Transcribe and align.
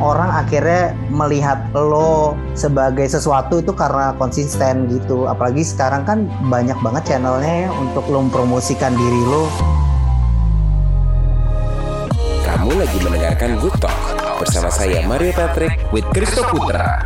orang 0.00 0.32
akhirnya 0.32 0.96
melihat 1.12 1.60
lo 1.76 2.34
sebagai 2.56 3.06
sesuatu 3.06 3.60
itu 3.60 3.70
karena 3.76 4.16
konsisten 4.16 4.88
gitu 4.88 5.28
apalagi 5.28 5.62
sekarang 5.62 6.02
kan 6.08 6.18
banyak 6.48 6.76
banget 6.80 7.14
channelnya 7.14 7.68
ya 7.68 7.70
untuk 7.70 8.08
lo 8.08 8.24
mempromosikan 8.24 8.96
diri 8.96 9.22
lo 9.28 9.46
Kamu 12.50 12.76
lagi 12.76 12.98
mendengarkan 13.04 13.50
Good 13.62 13.76
Talk 13.78 13.96
bersama 14.42 14.72
saya 14.72 15.06
Mario 15.06 15.30
Patrick 15.36 15.76
with 15.94 16.04
Kristo 16.10 16.42
Putra. 16.50 17.04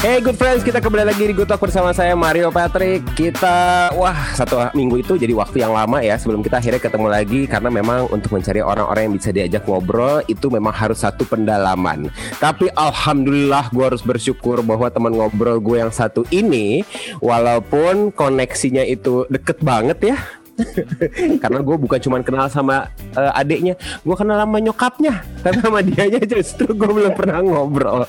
Hey 0.00 0.16
good 0.24 0.40
friends, 0.40 0.64
kita 0.64 0.80
kembali 0.80 1.12
lagi 1.12 1.28
di 1.28 1.36
Good 1.36 1.60
bersama 1.60 1.92
saya 1.92 2.16
Mario 2.16 2.48
Patrick. 2.48 3.04
Kita, 3.12 3.92
wah 3.92 4.32
satu 4.32 4.72
minggu 4.72 5.04
itu 5.04 5.20
jadi 5.20 5.36
waktu 5.36 5.60
yang 5.60 5.76
lama 5.76 6.00
ya 6.00 6.16
Sebelum 6.16 6.40
kita 6.40 6.56
akhirnya 6.56 6.80
ketemu 6.80 7.12
lagi 7.12 7.44
Karena 7.44 7.68
memang 7.68 8.08
untuk 8.08 8.32
mencari 8.32 8.64
orang-orang 8.64 9.12
yang 9.12 9.14
bisa 9.20 9.28
diajak 9.28 9.68
ngobrol 9.68 10.24
Itu 10.24 10.48
memang 10.48 10.72
harus 10.72 11.04
satu 11.04 11.28
pendalaman. 11.28 12.08
Tapi 12.40 12.72
Alhamdulillah 12.72 13.68
gue 13.68 13.84
harus 13.92 14.00
bersyukur 14.00 14.64
bahwa 14.64 14.88
teman 14.88 15.12
ngobrol 15.12 15.60
gue 15.60 15.84
yang 15.84 15.92
satu 15.92 16.24
ini 16.32 16.80
Walaupun 17.20 18.08
koneksinya 18.16 18.88
itu 18.88 19.28
deket 19.28 19.60
banget 19.60 20.16
ya 20.16 20.39
karena 21.42 21.60
gue 21.60 21.76
bukan 21.76 21.98
cuma 22.00 22.16
kenal 22.22 22.46
sama 22.50 22.90
uh, 23.14 23.32
adiknya 23.36 23.74
gue 24.04 24.16
kenal 24.16 24.38
sama 24.38 24.58
nyokapnya. 24.60 25.14
Tapi 25.40 25.58
sama 25.60 25.80
dianya 25.80 26.20
justru 26.24 26.72
gue 26.72 26.90
belum 26.90 27.12
pernah 27.16 27.40
ngobrol. 27.40 28.04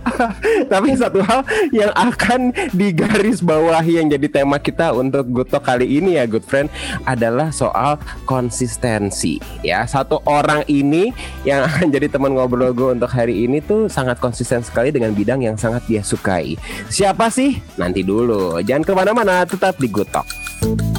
Tapi 0.72 0.88
satu 0.98 1.22
hal 1.22 1.42
yang 1.74 1.90
akan 1.94 2.54
digaris 2.74 3.42
bawah 3.42 3.82
yang 3.82 4.10
jadi 4.10 4.42
tema 4.42 4.58
kita 4.58 4.94
untuk 4.94 5.26
Talk 5.50 5.66
kali 5.66 5.98
ini 5.98 6.14
ya 6.14 6.30
good 6.30 6.46
friend 6.46 6.70
adalah 7.08 7.50
soal 7.50 7.98
konsistensi. 8.22 9.42
Ya 9.66 9.82
satu 9.88 10.22
orang 10.28 10.62
ini 10.70 11.10
yang 11.42 11.66
akan 11.66 11.90
jadi 11.90 12.06
teman 12.06 12.38
ngobrol 12.38 12.70
gue 12.70 12.94
untuk 12.94 13.10
hari 13.10 13.46
ini 13.46 13.58
tuh 13.58 13.90
sangat 13.90 14.22
konsisten 14.22 14.62
sekali 14.62 14.94
dengan 14.94 15.10
bidang 15.10 15.42
yang 15.42 15.58
sangat 15.58 15.82
dia 15.90 16.06
sukai. 16.06 16.54
Siapa 16.86 17.32
sih? 17.34 17.58
Nanti 17.74 18.06
dulu. 18.06 18.62
Jangan 18.62 18.86
ke 18.86 18.92
mana-mana 18.94 19.42
tetap 19.42 19.74
di 19.80 19.90
Good 19.90 20.10
Talk 20.14 20.89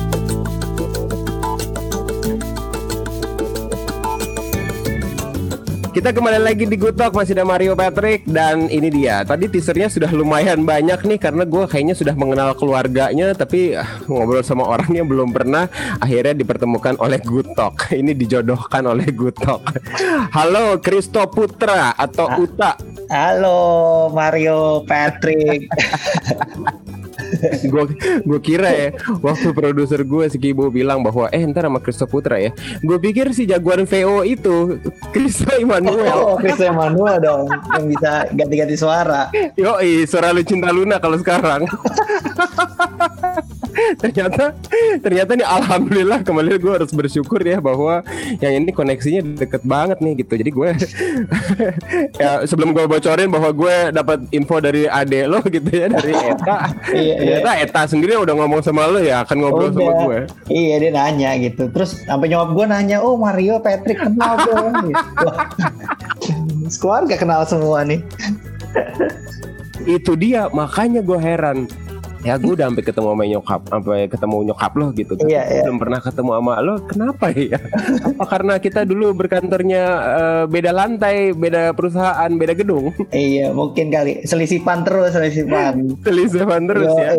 Kita 5.91 6.15
kembali 6.15 6.39
lagi 6.39 6.63
di 6.71 6.79
Good 6.79 6.95
Talk 6.95 7.11
masih 7.11 7.35
ada 7.35 7.43
Mario 7.43 7.75
Patrick 7.75 8.23
dan 8.23 8.71
ini 8.71 8.87
dia. 8.87 9.27
Tadi 9.27 9.51
teasernya 9.51 9.91
sudah 9.91 10.07
lumayan 10.15 10.63
banyak 10.63 11.03
nih 11.03 11.19
karena 11.19 11.43
gue 11.43 11.67
kayaknya 11.67 11.99
sudah 11.99 12.15
mengenal 12.15 12.55
keluarganya 12.55 13.35
tapi 13.35 13.75
uh, 13.75 13.83
ngobrol 14.07 14.39
sama 14.39 14.63
orang 14.71 14.87
yang 14.95 15.03
belum 15.11 15.35
pernah 15.35 15.67
akhirnya 15.99 16.31
dipertemukan 16.31 16.95
oleh 16.95 17.19
Good 17.19 17.59
Talk. 17.59 17.87
Ini 17.91 18.15
dijodohkan 18.15 18.87
oleh 18.87 19.11
Good 19.11 19.43
Talk. 19.43 19.67
Halo 20.39 20.79
Kristo 20.79 21.27
Putra 21.27 21.91
atau 21.99 22.39
Uta. 22.39 22.79
halo 23.11 24.07
Mario 24.15 24.87
Patrick 24.87 25.67
gue 27.71 27.83
gue 28.25 28.39
kira 28.43 28.69
ya 28.69 28.89
waktu 29.23 29.53
produser 29.55 30.01
gue 30.03 30.27
si 30.27 30.37
Kibo 30.37 30.67
bilang 30.69 31.01
bahwa 31.05 31.31
eh 31.31 31.41
ntar 31.47 31.67
sama 31.67 31.79
Kristo 31.79 32.05
Putra 32.09 32.37
ya. 32.41 32.51
Gue 32.83 32.97
pikir 32.99 33.31
si 33.31 33.47
jagoan 33.47 33.85
VO 33.85 34.23
itu 34.25 34.77
Kristo 35.13 35.51
Immanuel 35.55 36.11
oh 36.11 36.35
Kristo 36.37 36.65
Immanuel 36.65 37.17
dong 37.21 37.45
yang 37.49 37.85
bisa 37.87 38.27
ganti-ganti 38.33 38.75
suara. 38.75 39.29
Yo 39.55 39.77
suara 40.05 40.33
lu 40.35 40.43
cinta 40.43 40.69
Luna 40.73 40.97
kalau 40.99 41.17
sekarang 41.19 41.63
ternyata 43.97 44.51
ternyata 44.99 45.31
nih 45.35 45.47
alhamdulillah 45.47 46.19
kembali 46.21 46.59
gue 46.59 46.73
harus 46.81 46.91
bersyukur 46.91 47.39
ya 47.39 47.63
bahwa 47.63 48.03
yang 48.43 48.63
ini 48.63 48.71
koneksinya 48.75 49.23
deket 49.39 49.63
banget 49.63 49.97
nih 50.03 50.13
gitu. 50.23 50.33
Jadi 50.35 50.51
gue 50.51 50.69
ya 52.21 52.43
sebelum 52.43 52.75
gue 52.75 52.85
bocorin 52.85 53.31
bahwa 53.31 53.49
gue 53.51 53.75
dapat 53.95 54.19
info 54.35 54.59
dari 54.59 54.87
ade 54.87 55.27
lo 55.27 55.39
gitu 55.47 55.69
ya 55.71 55.87
dari 55.87 56.13
Eta. 56.31 56.57
Iya, 56.91 57.15
ternyata 57.17 57.51
iya. 57.55 57.63
Eta 57.67 57.81
sendiri 57.87 58.13
udah 58.19 58.33
ngomong 58.35 58.61
sama 58.63 58.87
lo 58.87 58.99
ya 58.99 59.23
akan 59.23 59.35
ngobrol 59.39 59.71
udah. 59.71 59.79
sama 59.79 59.91
gue 60.05 60.19
iya 60.51 60.75
dia 60.79 60.91
nanya 60.91 61.31
gitu. 61.39 61.71
Terus 61.71 62.03
sampai 62.03 62.27
nyokap 62.31 62.49
gue 62.53 62.65
nanya 62.67 62.97
oh 62.99 63.15
Mario 63.15 63.59
Patrick 63.63 63.99
kenal 63.99 64.35
dong? 64.47 64.73
Gitu. 64.91 66.77
keluarga 66.79 67.15
kenal 67.19 67.41
semua 67.43 67.83
nih. 67.83 67.99
Itu 69.83 70.15
dia 70.15 70.47
makanya 70.51 71.03
gue 71.03 71.19
heran 71.19 71.67
ya 72.21 72.37
gue 72.37 72.53
udah 72.53 72.69
sampai 72.69 72.85
ketemu 72.85 73.07
sama 73.11 73.25
nyokap 73.25 73.61
sampai 73.65 73.99
ketemu 74.05 74.37
nyokap 74.51 74.71
lo 74.77 74.87
gitu 74.93 75.13
iya, 75.25 75.41
iya. 75.49 75.61
belum 75.65 75.77
pernah 75.81 75.99
ketemu 75.99 76.31
sama 76.37 76.53
lo 76.61 76.75
kenapa 76.85 77.25
ya? 77.33 77.59
Apa 78.13 78.25
karena 78.29 78.53
kita 78.61 78.81
dulu 78.85 79.13
berkantornya 79.15 79.83
uh, 79.89 80.43
beda 80.45 80.71
lantai 80.73 81.33
beda 81.33 81.73
perusahaan 81.73 82.29
beda 82.29 82.53
gedung? 82.53 82.93
Iya 83.09 83.53
mungkin 83.53 83.89
kali. 83.89 84.23
Selisipan 84.25 84.85
terus 84.85 85.13
selisipan. 85.17 85.97
Selisipan 86.05 86.61
terus 86.69 86.89
Yo, 86.89 86.97
ya 87.01 87.11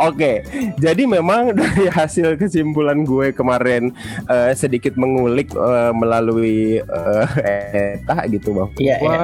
oke 0.00 0.32
jadi 0.80 1.02
memang 1.04 1.52
dari 1.60 1.86
hasil 1.90 2.36
kesimpulan 2.40 3.04
gue 3.04 3.32
kemarin 3.32 3.92
uh, 4.28 4.52
sedikit 4.52 4.94
mengulik 4.96 5.52
uh, 5.56 5.92
melalui 5.92 6.80
uh, 6.80 7.26
eta 7.46 8.26
gitu 8.30 8.56
bahwa 8.56 8.70
iya, 8.80 8.96
iya. 9.00 9.20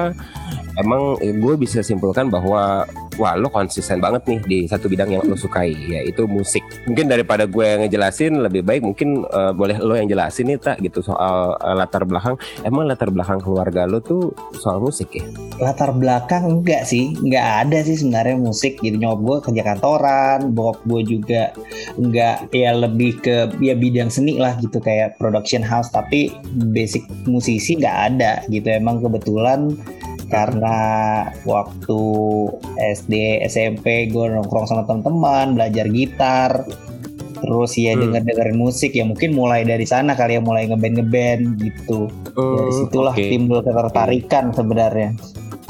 emang 0.79 1.17
gue 1.19 1.55
bisa 1.57 1.81
simpulkan 1.81 2.29
bahwa 2.29 2.85
wah 3.17 3.37
lo 3.37 3.49
konsisten 3.49 4.01
banget 4.01 4.25
nih 4.27 4.39
di 4.45 4.59
satu 4.65 4.89
bidang 4.89 5.09
yang 5.13 5.23
lo 5.25 5.37
sukai 5.37 5.73
yaitu 5.73 6.25
musik. 6.25 6.63
Mungkin 6.89 7.09
daripada 7.09 7.45
gue 7.47 7.65
yang 7.65 7.79
ngejelasin 7.85 8.41
lebih 8.41 8.65
baik 8.65 8.81
mungkin 8.83 9.25
uh, 9.29 9.51
boleh 9.53 9.79
lo 9.79 9.93
yang 9.95 10.09
jelasin 10.09 10.49
nih 10.49 10.59
tak 10.59 10.81
gitu 10.81 11.01
soal 11.05 11.55
uh, 11.57 11.75
latar 11.75 12.03
belakang. 12.07 12.35
Emang 12.65 12.87
latar 12.89 13.09
belakang 13.13 13.39
keluarga 13.41 13.85
lo 13.85 13.99
tuh 14.01 14.33
soal 14.57 14.81
musik 14.81 15.13
ya? 15.13 15.25
Latar 15.61 15.93
belakang 15.95 16.59
enggak 16.59 16.87
sih 16.87 17.13
enggak 17.19 17.67
ada 17.67 17.79
sih 17.85 17.95
sebenarnya 17.99 18.37
musik. 18.39 18.79
Gitu 18.81 18.97
nyokap 18.97 19.19
gue 19.21 19.37
kerja 19.51 19.63
kantoran 19.73 20.39
bokap 20.53 20.79
gue 20.87 21.01
juga 21.17 21.43
enggak 21.97 22.49
ya 22.51 22.71
lebih 22.73 23.21
ke 23.21 23.51
ya 23.61 23.77
bidang 23.77 24.09
seni 24.09 24.37
lah 24.37 24.57
gitu 24.59 24.81
kayak 24.81 25.17
production 25.17 25.61
house. 25.61 25.91
Tapi 25.93 26.33
basic 26.73 27.05
musisi 27.29 27.77
nggak 27.77 27.97
ada 28.13 28.41
gitu. 28.49 28.67
Emang 28.69 28.99
kebetulan 28.99 29.75
karena 30.33 30.77
waktu 31.45 32.01
SD 32.97 33.45
SMP 33.45 34.09
gue 34.09 34.25
nongkrong 34.33 34.65
sama 34.65 34.81
teman-teman 34.89 35.53
belajar 35.53 35.85
gitar 35.93 36.65
terus 37.43 37.75
ya 37.77 37.93
hmm. 37.93 38.01
denger 38.01 38.21
dengerin 38.25 38.57
musik 38.57 38.97
ya 38.97 39.05
mungkin 39.05 39.35
mulai 39.37 39.61
dari 39.61 39.85
sana 39.85 40.17
kali 40.17 40.39
ya 40.39 40.41
mulai 40.41 40.65
ngeband 40.65 40.95
ngeband 40.97 41.43
gitu 41.61 42.09
uh, 42.33 42.55
dari 42.57 42.71
situlah 42.81 43.13
okay. 43.13 43.29
timbul 43.29 43.61
ketertarikan 43.61 44.49
sebenarnya 44.55 45.13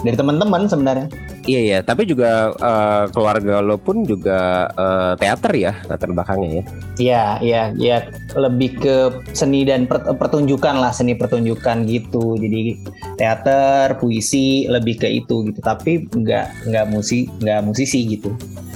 dari 0.05 0.15
teman-teman 0.15 0.71
sebenarnya 0.71 1.09
Iya 1.43 1.59
iya, 1.59 1.79
tapi 1.83 2.07
juga 2.07 2.55
uh, 2.55 3.03
keluarga 3.11 3.59
lo 3.59 3.75
pun 3.75 4.07
juga 4.07 4.71
uh, 4.79 5.11
teater 5.19 5.51
ya 5.59 5.73
latar 5.91 6.15
belakangnya 6.15 6.63
ya. 6.63 6.65
Iya 7.01 7.41
iya 7.41 7.73
iya, 7.73 7.97
lebih 8.37 8.77
ke 8.77 8.95
seni 9.33 9.65
dan 9.65 9.89
pertunjukan 9.89 10.77
lah, 10.77 10.93
seni 10.93 11.17
pertunjukan 11.17 11.89
gitu. 11.89 12.37
Jadi 12.37 12.77
teater, 13.17 13.97
puisi 13.97 14.69
lebih 14.69 15.01
ke 15.01 15.09
itu 15.09 15.49
gitu. 15.49 15.59
Tapi 15.61 16.05
nggak 16.05 16.69
nggak 16.69 16.85
musik 16.93 17.33
nggak 17.41 17.61
musisi 17.65 18.05
gitu 18.05 18.29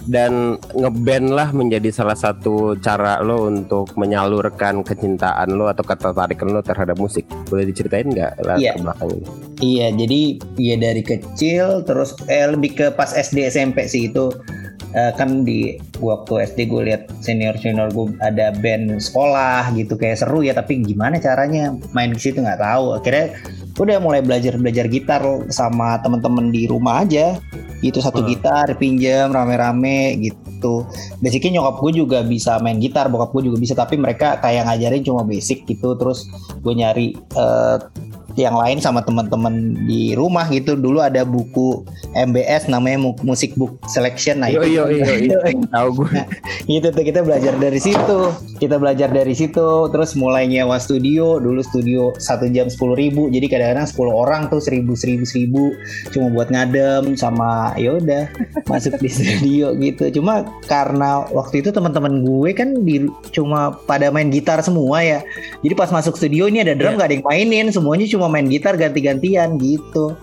dan 0.08 0.56
ngeband 0.72 1.36
lah 1.36 1.52
menjadi 1.52 1.92
salah 1.92 2.16
satu 2.16 2.80
cara 2.80 3.20
lo 3.20 3.52
untuk 3.52 3.92
menyalurkan 4.00 4.82
kecintaan 4.82 5.52
lo 5.52 5.68
atau 5.68 5.84
ketertarikan 5.84 6.56
lo 6.56 6.64
terhadap 6.64 6.96
musik. 6.96 7.28
Boleh 7.52 7.68
diceritain 7.68 8.08
nggak 8.08 8.40
latar 8.40 8.64
iya. 8.64 8.74
belakang 8.80 9.12
ini? 9.12 9.28
Iya, 9.60 9.88
jadi 10.00 10.22
ya 10.56 10.76
dari 10.80 11.04
kecil 11.04 11.84
terus 11.84 12.16
eh, 12.32 12.48
lebih 12.48 12.72
ke 12.80 12.88
pas 12.96 13.12
SD 13.12 13.52
SMP 13.52 13.92
sih 13.92 14.08
itu 14.08 14.32
uh, 14.98 15.12
kan 15.14 15.46
di 15.46 15.78
waktu 16.02 16.50
SD 16.50 16.74
gue 16.74 16.82
lihat 16.90 17.14
senior 17.22 17.54
senior 17.62 17.94
gue 17.94 18.18
ada 18.26 18.50
band 18.58 18.98
sekolah 18.98 19.70
gitu 19.78 19.94
kayak 19.94 20.18
seru 20.18 20.42
ya 20.42 20.58
tapi 20.58 20.82
gimana 20.82 21.22
caranya 21.22 21.72
main 21.94 22.12
di 22.12 22.20
situ 22.20 22.42
nggak 22.42 22.60
tahu. 22.60 22.98
Akhirnya 22.98 23.38
gue 23.78 23.84
udah 23.86 24.02
mulai 24.02 24.26
belajar 24.26 24.58
belajar 24.58 24.90
gitar 24.90 25.22
sama 25.54 26.02
temen-temen 26.02 26.50
di 26.50 26.66
rumah 26.66 27.06
aja. 27.06 27.38
Itu 27.86 28.02
satu 28.02 28.26
hmm. 28.26 28.30
gitar 28.34 28.66
pinjam 28.82 29.30
rame-rame 29.30 30.18
gitu. 30.18 30.90
Basicnya 31.22 31.62
nyokap 31.62 31.78
gue 31.86 31.92
juga 32.02 32.20
bisa 32.26 32.58
main 32.58 32.82
gitar 32.82 33.06
bokap 33.14 33.30
gue 33.38 33.54
juga 33.54 33.58
bisa 33.62 33.78
tapi 33.78 34.02
mereka 34.02 34.42
kayak 34.42 34.66
ngajarin 34.66 35.06
cuma 35.06 35.22
basic 35.22 35.70
gitu. 35.70 35.94
Terus 35.94 36.26
gue 36.66 36.74
nyari 36.74 37.14
uh, 37.38 37.78
yang 38.38 38.54
lain 38.54 38.78
sama 38.78 39.02
teman-teman 39.02 39.74
di 39.90 40.14
rumah 40.14 40.46
gitu. 40.54 40.78
Dulu 40.78 41.02
ada 41.02 41.26
buku 41.26 41.82
MBS 42.14 42.70
namanya 42.70 43.02
Music 43.26 43.58
Book 43.58 43.82
Selection. 43.90 44.46
Nah 44.46 44.54
iyo, 44.54 44.86
itu 44.94 45.34
tahu 45.74 46.06
gue 46.06 46.10
nah, 46.14 46.30
gitu 46.70 46.88
tuh 46.94 47.04
kita 47.04 47.26
belajar 47.26 47.58
dari 47.58 47.82
situ. 47.82 48.20
Kita 48.62 48.78
belajar 48.78 49.10
dari 49.10 49.34
situ. 49.34 49.90
Terus 49.90 50.14
mulai 50.14 50.46
nyewa 50.46 50.78
studio. 50.78 51.42
Dulu 51.42 51.66
studio 51.66 52.14
satu 52.22 52.46
jam 52.54 52.70
sepuluh 52.70 52.94
ribu. 52.94 53.26
Jadi 53.34 53.50
kadang-kadang 53.50 53.90
sepuluh 53.90 54.14
orang 54.14 54.54
tuh 54.54 54.62
seribu 54.62 54.94
seribu 54.94 55.26
seribu. 55.26 55.64
Cuma 56.14 56.30
buat 56.30 56.54
ngadem 56.54 57.18
sama 57.18 57.74
ya 57.74 57.98
udah 57.98 58.30
masuk 58.70 59.02
di 59.02 59.10
studio 59.18 59.74
gitu. 59.82 60.22
Cuma 60.22 60.46
karena 60.70 61.26
waktu 61.34 61.66
itu 61.66 61.74
teman-teman 61.74 62.22
gue 62.22 62.54
kan 62.54 62.70
di 62.86 63.10
cuma 63.34 63.74
pada 63.90 64.14
main 64.14 64.30
gitar 64.30 64.62
semua 64.62 65.02
ya. 65.02 65.26
Jadi 65.66 65.74
pas 65.74 65.90
masuk 65.90 66.14
studio 66.14 66.46
ini 66.46 66.62
ada 66.62 66.78
drum 66.78 66.94
yeah. 66.94 67.02
gak 67.02 67.08
ada 67.10 67.16
yang 67.18 67.26
mainin. 67.26 67.66
Semuanya 67.74 68.06
cuma 68.06 68.27
main 68.28 68.48
gitar 68.48 68.76
ganti-gantian 68.76 69.58
gitu 69.60 70.16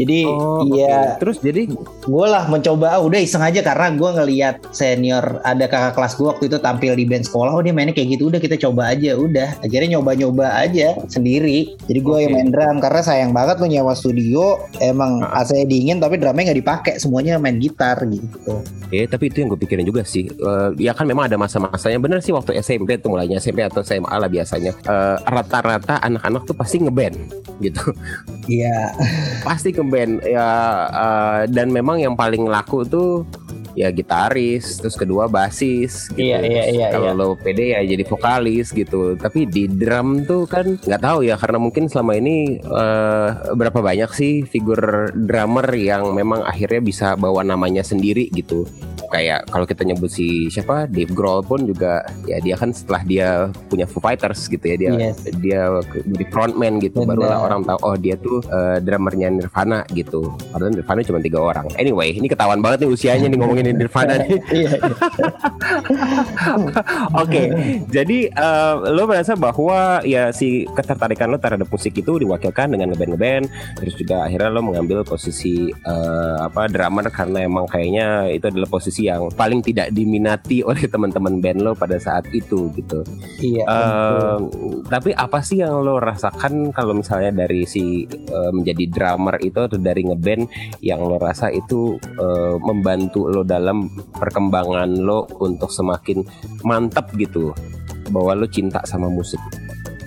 jadi 0.00 0.24
oh, 0.32 0.64
iya. 0.72 1.12
Okay. 1.12 1.20
terus 1.20 1.36
jadi? 1.44 1.68
Gue 2.08 2.26
lah 2.26 2.48
mencoba 2.48 2.96
ah, 2.96 3.00
udah 3.04 3.20
iseng 3.20 3.44
aja 3.44 3.60
karena 3.60 3.92
gue 3.92 4.10
ngelihat 4.16 4.56
senior 4.72 5.44
ada 5.44 5.68
kakak 5.68 5.92
kelas 5.92 6.16
gue 6.16 6.26
waktu 6.26 6.44
itu 6.48 6.56
tampil 6.56 6.96
di 6.96 7.04
band 7.04 7.28
sekolah 7.28 7.52
oh 7.52 7.60
dia 7.60 7.76
mainnya 7.76 7.92
kayak 7.92 8.16
gitu 8.16 8.32
udah 8.32 8.40
kita 8.40 8.56
coba 8.56 8.96
aja 8.96 9.12
udah. 9.12 9.60
Akhirnya 9.60 10.00
nyoba-nyoba 10.00 10.56
aja 10.56 10.96
sendiri. 11.12 11.76
Jadi 11.84 12.00
gue 12.00 12.16
okay. 12.16 12.24
yang 12.24 12.32
main 12.32 12.48
drum 12.48 12.76
karena 12.80 13.00
sayang 13.04 13.36
banget 13.36 13.60
lo 13.60 13.68
nyewa 13.68 13.92
studio 13.92 14.64
emang 14.80 15.20
nah. 15.20 15.44
AC 15.44 15.68
dingin 15.68 16.00
tapi 16.00 16.16
drumnya 16.16 16.50
nggak 16.50 16.60
dipakai 16.64 16.94
semuanya 16.96 17.36
main 17.36 17.60
gitar 17.60 18.00
gitu. 18.08 18.64
Eh 18.88 19.04
tapi 19.04 19.28
itu 19.28 19.44
yang 19.44 19.52
gue 19.52 19.60
pikirin 19.60 19.84
juga 19.84 20.00
sih. 20.08 20.32
Uh, 20.40 20.72
ya 20.80 20.96
kan 20.96 21.04
memang 21.04 21.28
ada 21.28 21.36
masa-masanya 21.36 22.00
bener 22.00 22.24
sih 22.24 22.32
waktu 22.32 22.56
SMP 22.56 22.96
tuh 22.96 23.12
mulainya 23.12 23.36
SMP 23.36 23.60
atau 23.60 23.84
SMA 23.84 24.16
lah 24.16 24.32
biasanya. 24.32 24.72
Uh, 24.88 25.20
rata-rata 25.28 26.00
anak-anak 26.00 26.48
tuh 26.48 26.56
pasti 26.56 26.80
ngeband 26.80 27.20
gitu. 27.60 27.92
Iya. 28.48 28.96
Pasti 29.44 29.70
ngeband 29.76 29.89
ya 30.24 30.48
uh, 30.90 31.40
dan 31.50 31.70
memang 31.74 31.98
yang 31.98 32.14
paling 32.14 32.46
laku 32.46 32.86
tuh 32.86 33.26
ya 33.80 33.88
gitaris, 33.88 34.78
terus 34.78 34.94
kedua 34.94 35.26
basis 35.26 36.12
gitu. 36.12 36.20
Iya, 36.20 36.38
iya, 36.44 36.64
iya. 36.68 36.86
Kalau 36.92 37.12
iya. 37.12 37.18
lo 37.18 37.28
pede 37.34 37.72
ya 37.72 37.80
jadi 37.80 38.04
vokalis 38.04 38.76
gitu. 38.76 39.16
Tapi 39.16 39.48
di 39.48 39.64
drum 39.66 40.28
tuh 40.28 40.44
kan 40.44 40.76
nggak 40.76 41.02
tahu 41.02 41.24
ya 41.24 41.40
karena 41.40 41.58
mungkin 41.58 41.88
selama 41.88 42.12
ini 42.20 42.60
uh, 42.68 43.56
berapa 43.56 43.80
banyak 43.80 44.10
sih 44.12 44.44
figur 44.44 45.10
drummer 45.16 45.66
yang 45.74 46.12
memang 46.12 46.44
akhirnya 46.44 46.80
bisa 46.84 47.16
bawa 47.16 47.40
namanya 47.40 47.80
sendiri 47.80 48.28
gitu 48.30 48.68
kayak 49.10 49.50
kalau 49.50 49.66
kita 49.66 49.82
nyebut 49.82 50.08
si 50.08 50.46
siapa 50.48 50.86
Dave 50.86 51.10
Grohl 51.10 51.42
pun 51.42 51.66
juga 51.66 52.06
ya 52.30 52.38
dia 52.38 52.54
kan 52.54 52.70
setelah 52.70 53.02
dia 53.02 53.28
punya 53.66 53.84
Foo 53.84 53.98
Fighters 53.98 54.46
gitu 54.46 54.62
ya 54.62 54.76
dia 54.78 54.90
yes. 55.10 55.26
dia 55.42 55.66
jadi 56.06 56.24
frontman 56.30 56.78
gitu 56.78 57.02
Benar. 57.02 57.18
barulah 57.18 57.38
orang 57.42 57.60
tahu 57.66 57.78
oh 57.82 57.96
dia 57.98 58.14
tuh 58.14 58.38
uh, 58.46 58.78
drummernya 58.78 59.34
Nirvana 59.34 59.82
gitu 59.90 60.30
padahal 60.54 60.78
Nirvana 60.78 61.00
cuma 61.02 61.18
tiga 61.18 61.38
orang 61.42 61.66
anyway 61.74 62.14
ini 62.14 62.30
ketahuan 62.30 62.62
banget 62.62 62.86
nih 62.86 62.90
usianya 62.94 63.26
nih 63.26 63.38
ngomongin 63.42 63.66
Nirvana 63.72 64.20
nih 64.20 64.38
iya, 64.60 64.70
iya. 64.76 64.96
oke 67.16 67.42
jadi 67.88 68.18
uh, 68.36 68.74
lo 68.92 69.08
merasa 69.08 69.34
bahwa 69.34 70.04
ya 70.04 70.30
si 70.30 70.68
ketertarikan 70.76 71.32
lo 71.32 71.40
terhadap 71.40 71.70
musik 71.72 71.96
itu 71.96 72.20
diwakilkan 72.20 72.74
dengan 72.74 72.92
ngeband 72.92 73.10
ngeband 73.16 73.44
terus 73.80 73.94
juga 73.96 74.28
akhirnya 74.28 74.50
lo 74.52 74.60
mengambil 74.60 75.06
posisi 75.06 75.72
uh, 75.88 76.44
apa 76.44 76.68
drummer 76.68 77.08
karena 77.08 77.48
emang 77.48 77.64
kayaknya 77.70 78.28
itu 78.28 78.44
adalah 78.50 78.68
posisi 78.68 78.90
posisi 78.90 79.06
yang 79.06 79.30
paling 79.30 79.62
tidak 79.62 79.94
diminati 79.94 80.60
oleh 80.68 80.84
teman-teman 80.90 81.38
band 81.38 81.60
lo 81.62 81.72
pada 81.78 81.96
saat 81.96 82.26
itu 82.34 82.68
gitu. 82.74 83.06
Iya. 83.38 83.64
Uh, 83.64 84.38
tapi 84.90 85.14
apa 85.14 85.38
sih 85.40 85.62
yang 85.62 85.86
lo 85.86 86.02
rasakan 86.02 86.74
kalau 86.74 86.98
misalnya 86.98 87.30
dari 87.46 87.62
si 87.64 88.04
uh, 88.08 88.50
menjadi 88.50 88.84
drummer 88.90 89.38
itu 89.38 89.62
atau 89.62 89.78
dari 89.78 90.02
ngeband 90.04 90.50
yang 90.82 91.00
lo 91.00 91.16
rasa 91.22 91.48
itu 91.54 91.96
uh, 92.18 92.58
membantu 92.58 93.30
lo 93.30 93.46
dalam 93.50 93.90
perkembangan 94.14 95.02
lo 95.02 95.26
untuk 95.42 95.74
semakin 95.74 96.22
mantap 96.62 97.10
gitu 97.18 97.50
bahwa 98.14 98.38
lo 98.38 98.46
cinta 98.46 98.78
sama 98.86 99.10
musik. 99.10 99.42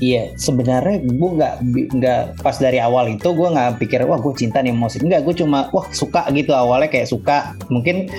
Iya, 0.04 0.36
sebenarnya 0.36 1.00
gue 1.08 1.30
nggak 1.40 1.56
nggak 1.96 2.22
pas 2.44 2.60
dari 2.60 2.76
awal 2.76 3.08
itu 3.08 3.32
gue 3.32 3.48
nggak 3.48 3.80
pikir 3.80 4.04
wah 4.04 4.20
gue 4.20 4.36
cinta 4.36 4.60
nih 4.60 4.76
musik. 4.76 5.00
Enggak, 5.00 5.24
gue 5.24 5.36
cuma 5.40 5.72
wah 5.72 5.88
suka 5.96 6.28
gitu 6.36 6.52
awalnya 6.52 6.92
kayak 6.92 7.08
suka. 7.08 7.56
Mungkin 7.72 8.12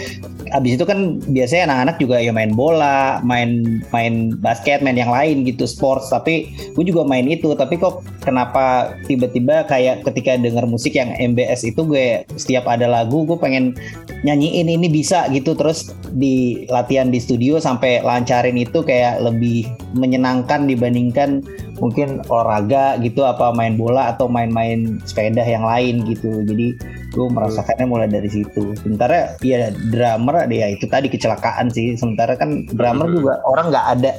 abis 0.57 0.81
itu 0.81 0.85
kan 0.89 1.21
biasanya 1.29 1.69
anak-anak 1.69 1.97
juga 2.01 2.17
ya 2.25 2.33
main 2.33 2.57
bola, 2.57 3.21
main 3.21 3.85
main 3.93 4.33
basket, 4.41 4.81
main 4.81 4.97
yang 4.97 5.13
lain 5.13 5.45
gitu 5.45 5.69
sports. 5.69 6.09
Tapi 6.09 6.49
gue 6.73 6.85
juga 6.89 7.05
main 7.05 7.29
itu. 7.29 7.53
Tapi 7.53 7.77
kok 7.77 8.01
kenapa 8.25 8.97
tiba-tiba 9.05 9.69
kayak 9.69 10.09
ketika 10.09 10.41
denger 10.41 10.65
musik 10.65 10.97
yang 10.97 11.13
MBS 11.21 11.69
itu 11.69 11.85
gue 11.85 12.25
setiap 12.41 12.65
ada 12.65 12.89
lagu 12.89 13.29
gue 13.29 13.37
pengen 13.37 13.77
nyanyiin 14.25 14.73
ini 14.73 14.89
bisa 14.89 15.29
gitu. 15.37 15.53
Terus 15.53 15.93
di 16.17 16.65
latihan 16.73 17.13
di 17.13 17.21
studio 17.21 17.61
sampai 17.61 18.01
lancarin 18.01 18.57
itu 18.57 18.81
kayak 18.81 19.21
lebih 19.21 19.69
menyenangkan 19.95 20.67
dibandingkan 20.67 21.41
mungkin 21.79 22.23
olahraga 22.31 22.99
gitu 23.03 23.23
apa 23.27 23.51
main 23.55 23.75
bola 23.79 24.15
atau 24.15 24.31
main-main 24.31 24.99
sepeda 25.07 25.43
yang 25.43 25.67
lain 25.67 26.07
gitu. 26.07 26.43
Jadi 26.43 26.75
gue 27.15 27.27
merasakannya 27.31 27.87
mulai 27.87 28.11
dari 28.11 28.27
situ. 28.27 28.75
Sementara 28.83 29.39
ya 29.41 29.71
drummer 29.91 30.51
ya 30.51 30.75
itu 30.75 30.87
tadi 30.91 31.07
kecelakaan 31.07 31.71
sih. 31.71 31.95
Sementara 31.95 32.35
kan 32.35 32.67
drummer 32.75 33.11
juga 33.11 33.39
orang 33.47 33.71
nggak 33.71 33.87
ada 33.99 34.13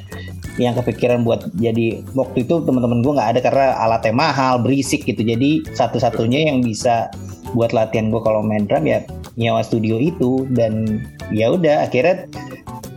yang 0.55 0.71
kepikiran 0.79 1.27
buat 1.27 1.51
jadi 1.59 1.99
waktu 2.15 2.47
itu 2.47 2.63
teman-teman 2.63 3.03
gue 3.03 3.13
nggak 3.19 3.29
ada 3.35 3.39
karena 3.43 3.67
alatnya 3.83 4.15
mahal 4.15 4.63
berisik 4.63 5.03
gitu. 5.03 5.21
Jadi 5.21 5.67
satu-satunya 5.75 6.51
yang 6.51 6.63
bisa 6.63 7.11
buat 7.51 7.75
latihan 7.75 8.11
gue 8.11 8.19
kalau 8.23 8.43
main 8.43 8.67
drum 8.67 8.87
ya 8.87 9.03
nyawa 9.35 9.63
studio 9.63 9.99
itu. 9.99 10.47
Dan 10.51 11.03
ya 11.31 11.51
udah 11.51 11.87
akhirnya 11.87 12.31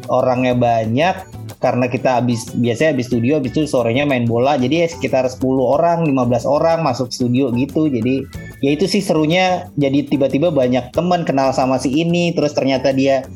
orangnya 0.08 0.54
banyak 0.54 1.37
karena 1.58 1.90
kita 1.90 2.22
habis 2.22 2.54
biasanya 2.54 2.94
habis 2.94 3.06
studio 3.10 3.42
habis 3.42 3.50
itu 3.50 3.66
sorenya 3.66 4.06
main 4.06 4.24
bola 4.30 4.54
jadi 4.54 4.86
ya 4.86 4.88
sekitar 4.90 5.26
10 5.26 5.42
orang 5.58 6.06
15 6.06 6.46
orang 6.46 6.86
masuk 6.86 7.10
studio 7.10 7.50
gitu 7.50 7.90
jadi 7.90 8.22
ya 8.62 8.70
itu 8.74 8.86
sih 8.86 9.02
serunya 9.02 9.66
jadi 9.74 10.06
tiba-tiba 10.06 10.54
banyak 10.54 10.94
teman 10.94 11.26
kenal 11.26 11.50
sama 11.50 11.82
si 11.82 11.90
ini 11.90 12.30
terus 12.30 12.54
ternyata 12.54 12.94
dia 12.94 13.26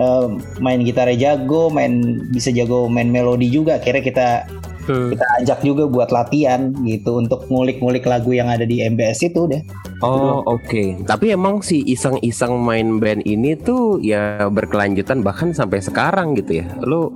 uh, 0.00 0.32
main 0.60 0.80
gitarnya 0.84 1.36
jago 1.36 1.68
main 1.68 2.24
bisa 2.32 2.48
jago 2.48 2.88
main 2.88 3.12
melodi 3.12 3.52
juga 3.52 3.76
kira 3.76 4.00
kita 4.00 4.48
hmm. 4.88 5.10
kita 5.14 5.26
ajak 5.42 5.58
juga 5.66 5.84
buat 5.90 6.08
latihan 6.14 6.72
gitu 6.86 7.18
untuk 7.18 7.44
ngulik-ngulik 7.50 8.06
lagu 8.06 8.32
yang 8.32 8.48
ada 8.48 8.62
di 8.62 8.80
MBS 8.80 9.26
itu 9.26 9.50
deh. 9.50 9.62
Oh 10.04 10.44
oke, 10.44 10.62
okay. 10.68 10.88
tapi 11.08 11.32
emang 11.32 11.64
si 11.64 11.80
iseng-iseng 11.88 12.60
main 12.60 13.00
band 13.00 13.24
ini 13.24 13.56
tuh 13.56 13.96
ya 14.04 14.46
berkelanjutan 14.52 15.24
bahkan 15.24 15.56
sampai 15.56 15.80
sekarang 15.80 16.36
gitu 16.36 16.62
ya. 16.62 16.66
Lu 16.84 17.10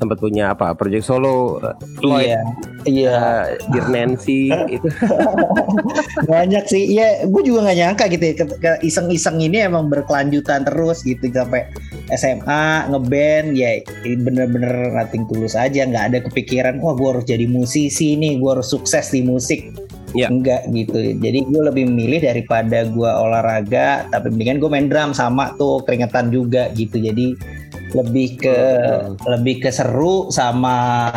sempat 0.00 0.18
punya 0.18 0.56
apa 0.56 0.72
project 0.72 1.04
solo 1.04 1.60
Floyd 2.00 2.32
iya 2.32 2.40
iya 2.88 3.12
uh, 3.12 3.44
Dear 3.70 3.86
Nancy 3.92 4.48
itu 4.74 4.88
banyak 6.24 6.64
sih 6.66 6.88
ya 6.88 7.28
gue 7.28 7.42
juga 7.44 7.68
nggak 7.68 7.78
nyangka 7.78 8.04
gitu 8.08 8.24
ya 8.64 8.80
iseng-iseng 8.80 9.38
ini 9.44 9.60
emang 9.68 9.92
berkelanjutan 9.92 10.64
terus 10.64 11.04
gitu 11.04 11.28
sampai 11.28 11.68
SMA 12.16 12.88
ngeband 12.88 13.52
ya 13.52 13.84
bener-bener 14.24 14.96
nating 14.96 15.28
tulus 15.28 15.52
aja 15.52 15.84
nggak 15.84 16.04
ada 16.16 16.18
kepikiran 16.24 16.80
wah 16.80 16.96
gue 16.96 17.08
harus 17.12 17.26
jadi 17.28 17.44
musisi 17.44 18.16
nih 18.16 18.40
gue 18.40 18.50
harus 18.50 18.72
sukses 18.72 19.12
di 19.12 19.20
musik 19.20 19.68
Ya. 20.10 20.26
Enggak 20.26 20.66
gitu. 20.74 20.98
Jadi 21.22 21.46
gue 21.46 21.62
lebih 21.62 21.86
memilih 21.86 22.18
daripada 22.18 22.82
gue 22.82 23.10
olahraga, 23.10 24.10
tapi 24.10 24.34
mendingan 24.34 24.58
gue 24.58 24.70
main 24.70 24.86
drum 24.90 25.14
sama 25.14 25.54
tuh 25.54 25.86
keringetan 25.86 26.34
juga 26.34 26.66
gitu. 26.74 26.98
Jadi 26.98 27.38
lebih 27.96 28.38
ke 28.38 28.56
hmm. 28.56 29.18
lebih 29.26 29.66
ke 29.66 29.70
seru 29.74 30.30
sama 30.30 31.08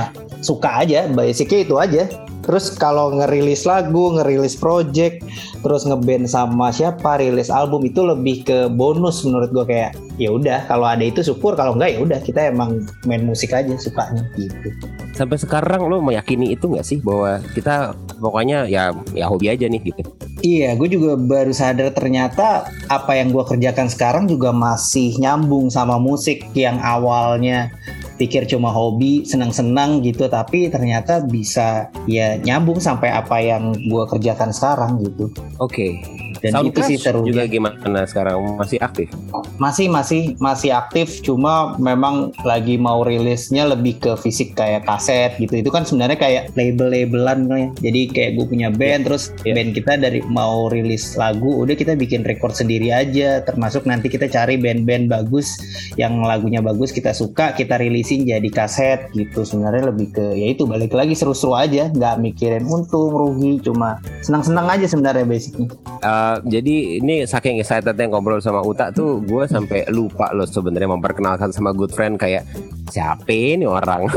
suka 0.44 0.84
aja 0.84 1.08
basicnya 1.12 1.60
itu 1.63 1.75
aja 1.80 2.03
terus 2.44 2.75
kalau 2.75 3.15
ngerilis 3.15 3.63
lagu 3.63 4.20
ngerilis 4.20 4.60
project 4.60 5.24
terus 5.63 5.88
ngeband 5.88 6.27
sama 6.27 6.75
siapa 6.75 7.24
rilis 7.24 7.48
album 7.48 7.88
itu 7.88 8.03
lebih 8.03 8.44
ke 8.44 8.68
bonus 8.68 9.24
menurut 9.24 9.50
gue 9.56 9.63
kayak 9.63 9.96
ya 10.20 10.27
udah 10.27 10.68
kalau 10.68 10.84
ada 10.84 11.08
itu 11.08 11.24
syukur 11.24 11.56
kalau 11.56 11.80
enggak 11.80 11.96
ya 11.96 12.00
udah 12.03 12.20
kita 12.20 12.51
emang 12.51 12.84
main 13.08 13.24
musik 13.24 13.56
aja 13.56 13.72
sukanya 13.80 14.27
gitu 14.36 14.75
sampai 15.15 15.39
sekarang 15.39 15.88
lo 15.88 16.03
meyakini 16.03 16.51
itu 16.51 16.68
nggak 16.68 16.84
sih 16.84 17.00
bahwa 17.00 17.39
kita 17.56 17.96
pokoknya 18.20 18.68
ya 18.68 18.92
ya 19.15 19.25
hobi 19.32 19.48
aja 19.48 19.72
nih 19.72 19.80
gitu 19.80 20.03
Iya, 20.43 20.75
gue 20.75 20.91
juga 20.91 21.15
baru 21.15 21.55
sadar 21.55 21.95
ternyata 21.95 22.67
apa 22.91 23.15
yang 23.15 23.31
gue 23.31 23.47
kerjakan 23.47 23.88
sekarang 23.88 24.27
juga 24.27 24.51
masih 24.51 25.15
nyambung 25.15 25.71
sama 25.71 25.95
musik 25.95 26.43
yang 26.51 26.83
awalnya 26.83 27.71
pikir 28.19 28.45
cuma 28.45 28.69
hobi 28.69 29.25
senang-senang 29.25 30.03
gitu 30.05 30.29
tapi 30.29 30.69
ternyata 30.69 31.25
bisa 31.25 31.89
ya 32.05 32.38
nyambung 32.38 32.77
sampai 32.77 33.09
apa 33.09 33.41
yang 33.41 33.73
gue 33.73 34.03
kerjakan 34.05 34.53
sekarang 34.53 35.01
gitu 35.01 35.33
oke 35.57 35.73
okay. 35.73 35.97
Dan 36.43 36.59
Sound 36.59 36.75
itu 36.75 36.79
sih 36.83 36.97
seru 37.00 37.23
juga 37.23 37.47
gimana 37.47 38.03
sekarang 38.03 38.59
masih 38.59 38.75
aktif? 38.83 39.07
Masih 39.55 39.88
masih 39.88 40.35
masih 40.43 40.75
aktif 40.75 41.23
cuma 41.23 41.79
memang 41.79 42.35
lagi 42.43 42.75
mau 42.75 43.07
rilisnya 43.07 43.63
lebih 43.63 44.03
ke 44.03 44.12
fisik 44.19 44.51
kayak 44.59 44.83
kaset 44.83 45.39
gitu. 45.39 45.63
Itu 45.63 45.71
kan 45.71 45.88
sebenarnya 45.88 46.19
kayak 46.19 46.43
label-labelan 46.59 47.47
ya. 47.47 47.67
Jadi 47.88 48.01
kayak 48.12 48.31
gue 48.35 48.45
punya 48.51 48.67
band 48.67 48.83
yeah. 48.83 49.05
terus 49.07 49.31
yeah. 49.47 49.55
band 49.55 49.71
kita 49.71 49.95
dari 49.95 50.19
mau 50.27 50.67
rilis 50.67 51.15
lagu 51.15 51.63
udah 51.63 51.79
kita 51.79 51.95
bikin 51.95 52.27
record 52.27 52.51
sendiri 52.51 52.91
aja 52.91 53.39
termasuk 53.47 53.88
nanti 53.88 54.12
kita 54.12 54.27
cari 54.27 54.59
band-band 54.59 55.07
bagus 55.07 55.55
yang 55.95 56.19
lagunya 56.27 56.59
bagus 56.59 56.91
kita 56.91 57.15
suka 57.15 57.55
kita 57.55 57.79
rilisin 57.79 58.27
jadi 58.27 58.50
kaset 58.51 59.07
gitu. 59.15 59.47
Sebenarnya 59.47 59.95
lebih 59.95 60.12
ke 60.12 60.25
ya 60.35 60.51
itu 60.51 60.67
balik 60.67 60.91
lagi 60.91 61.15
seru-seru 61.15 61.55
aja 61.55 61.88
nggak 61.88 62.19
mikirin 62.19 62.67
untung 62.67 63.15
rugi 63.15 63.63
cuma 63.63 64.03
senang-senang 64.19 64.67
aja 64.67 64.91
sebenarnya 64.91 65.23
basicnya. 65.23 65.71
Uh, 66.03 66.33
jadi 66.42 67.04
ini 67.04 67.30
saking 67.30 67.62
excitednya 67.62 68.10
ngobrol 68.10 68.42
sama 68.42 68.66
Uta 68.66 68.90
tuh 68.90 69.22
gue 69.22 69.46
sampai 69.46 69.86
lupa 69.94 70.34
loh 70.34 70.50
sebenarnya 70.50 70.90
memperkenalkan 70.90 71.54
sama 71.54 71.70
good 71.75 71.94
friend 71.94 72.18
kayak 72.18 72.48
siapa 72.90 73.30
ini 73.30 73.70
orang. 73.70 74.10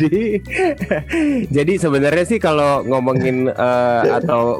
jadi 0.00 0.40
jadi 1.52 1.72
sebenarnya 1.76 2.24
sih 2.24 2.40
kalau 2.40 2.80
ngomongin 2.88 3.52
uh, 3.52 4.16
atau 4.22 4.56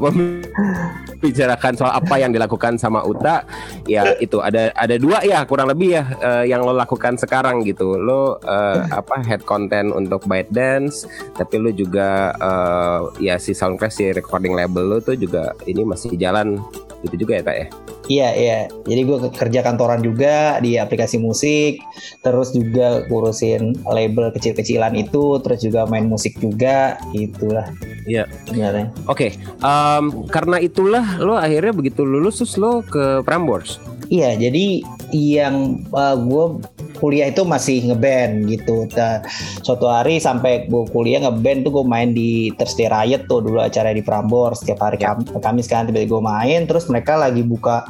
bicarakan 1.26 1.74
soal 1.74 1.92
apa 1.92 2.14
yang 2.22 2.30
dilakukan 2.30 2.78
sama 2.78 3.02
Uta 3.02 3.42
ya 3.90 4.14
itu 4.22 4.38
ada 4.38 4.70
ada 4.78 4.94
dua 4.94 5.26
ya 5.26 5.42
kurang 5.42 5.66
lebih 5.74 5.98
ya 5.98 6.04
uh, 6.22 6.44
yang 6.46 6.62
lo 6.62 6.70
lakukan 6.70 7.18
sekarang 7.18 7.66
gitu. 7.66 7.98
Lo 7.98 8.38
uh, 8.46 8.80
apa 8.94 9.26
head 9.26 9.42
content 9.42 9.90
untuk 9.90 10.22
Byte 10.30 10.54
Dance 10.54 11.10
tapi 11.34 11.58
lo 11.58 11.74
juga 11.74 12.30
uh, 12.38 13.10
ya 13.18 13.36
si 13.42 13.52
Soundcraft 13.52 13.94
si 13.94 14.04
recording 14.14 14.54
label 14.54 14.86
lo 14.86 14.98
tuh 15.02 15.18
juga 15.18 15.50
ini 15.66 15.82
masih 15.82 16.14
jalan. 16.14 16.62
Gitu 17.04 17.26
juga 17.26 17.38
ya 17.38 17.42
kak 17.44 17.56
ya 17.58 17.68
Iya 18.06 18.28
iya, 18.38 18.58
jadi 18.86 19.00
gue 19.02 19.18
kerja 19.34 19.66
kantoran 19.66 19.98
juga 19.98 20.62
di 20.62 20.78
aplikasi 20.78 21.18
musik, 21.18 21.82
terus 22.22 22.54
juga 22.54 23.02
ngurusin 23.10 23.82
label 23.82 24.30
kecil-kecilan 24.30 24.94
itu, 24.94 25.42
terus 25.42 25.58
juga 25.58 25.90
main 25.90 26.06
musik 26.06 26.38
juga, 26.38 27.02
gitulah. 27.10 27.66
Iya. 28.06 28.30
Oke, 28.54 28.86
okay. 29.10 29.30
um, 29.58 30.22
karena 30.30 30.62
itulah 30.62 31.18
lo 31.18 31.34
akhirnya 31.34 31.74
begitu 31.74 32.06
lulus 32.06 32.38
terus 32.38 32.54
lo 32.54 32.86
ke 32.86 33.26
Prambors. 33.26 33.82
Iya, 34.06 34.38
jadi 34.38 34.86
yang 35.10 35.82
uh, 35.90 36.14
gue 36.14 36.46
kuliah 36.98 37.28
itu 37.30 37.46
masih 37.46 37.92
ngeband 37.92 38.48
gitu. 38.50 38.88
Nah, 38.96 39.22
suatu 39.62 39.86
hari 39.86 40.18
sampai 40.18 40.66
gue 40.66 40.84
kuliah 40.90 41.22
ngeband 41.24 41.68
tuh 41.68 41.72
gue 41.80 41.84
main 41.86 42.10
di 42.10 42.50
Thursday 42.56 42.88
Riot 42.88 43.28
tuh 43.28 43.44
dulu 43.44 43.60
acara 43.60 43.92
di 43.92 44.02
Prambors 44.02 44.64
setiap 44.64 44.84
hari 44.84 44.98
Kam 45.00 45.22
Kamis 45.40 45.68
kan 45.68 45.86
tiba-tiba 45.86 46.18
gue 46.18 46.22
main 46.22 46.60
terus 46.64 46.88
mereka 46.88 47.16
lagi 47.16 47.44
buka 47.44 47.86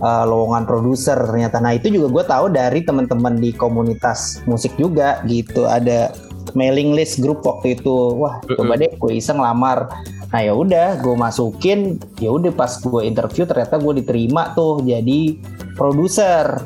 uh, 0.00 0.24
lowongan 0.26 0.64
produser 0.64 1.18
ternyata. 1.18 1.60
Nah 1.60 1.76
itu 1.76 1.92
juga 1.92 2.08
gue 2.10 2.24
tahu 2.26 2.46
dari 2.50 2.80
teman-teman 2.82 3.38
di 3.38 3.50
komunitas 3.54 4.42
musik 4.48 4.74
juga 4.80 5.22
gitu. 5.28 5.68
Ada 5.68 6.14
mailing 6.56 6.92
list 6.96 7.20
grup 7.20 7.44
waktu 7.44 7.78
itu. 7.78 8.16
Wah 8.18 8.40
coba 8.44 8.78
deh 8.80 8.90
gue 8.94 9.12
iseng 9.14 9.38
lamar. 9.38 9.90
Nah 10.34 10.40
ya 10.42 10.52
udah 10.52 10.98
gue 10.98 11.14
masukin. 11.14 11.96
Ya 12.18 12.34
udah 12.34 12.50
pas 12.50 12.76
gue 12.80 13.02
interview 13.06 13.46
ternyata 13.46 13.78
gue 13.78 14.02
diterima 14.02 14.52
tuh 14.52 14.82
jadi 14.82 15.38
produser 15.74 16.62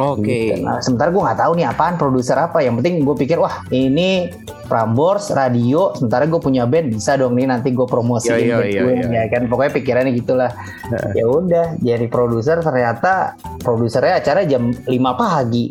Oke. 0.00 0.24
Okay. 0.24 0.44
Gitu. 0.56 0.64
Nah, 0.64 0.78
sementara 0.80 1.08
gue 1.12 1.22
nggak 1.22 1.40
tahu 1.40 1.52
nih 1.58 1.66
apaan 1.68 1.94
produser 2.00 2.36
apa. 2.38 2.64
Yang 2.64 2.74
penting 2.80 2.94
gue 3.04 3.16
pikir 3.16 3.36
wah 3.36 3.64
ini 3.68 4.32
Prambors 4.70 5.28
radio. 5.36 5.92
Sementara 5.92 6.24
gue 6.24 6.40
punya 6.40 6.64
band 6.64 6.96
bisa 6.96 7.20
dong 7.20 7.36
nih 7.36 7.44
nanti 7.44 7.76
gue 7.76 7.84
promosiin 7.84 8.40
yo, 8.40 8.64
yo, 8.64 8.68
yo, 8.68 8.82
gue 8.88 8.94
yo. 9.04 9.08
ya 9.12 9.24
kan. 9.28 9.44
Pokoknya 9.52 9.72
pikirannya 9.76 10.12
gitulah. 10.16 10.50
ya 11.12 11.24
udah 11.28 11.76
jadi 11.80 12.06
produser 12.08 12.60
ternyata 12.64 13.36
produsernya 13.60 14.20
acara 14.20 14.48
jam 14.48 14.72
5 14.72 14.88
pagi. 15.20 15.64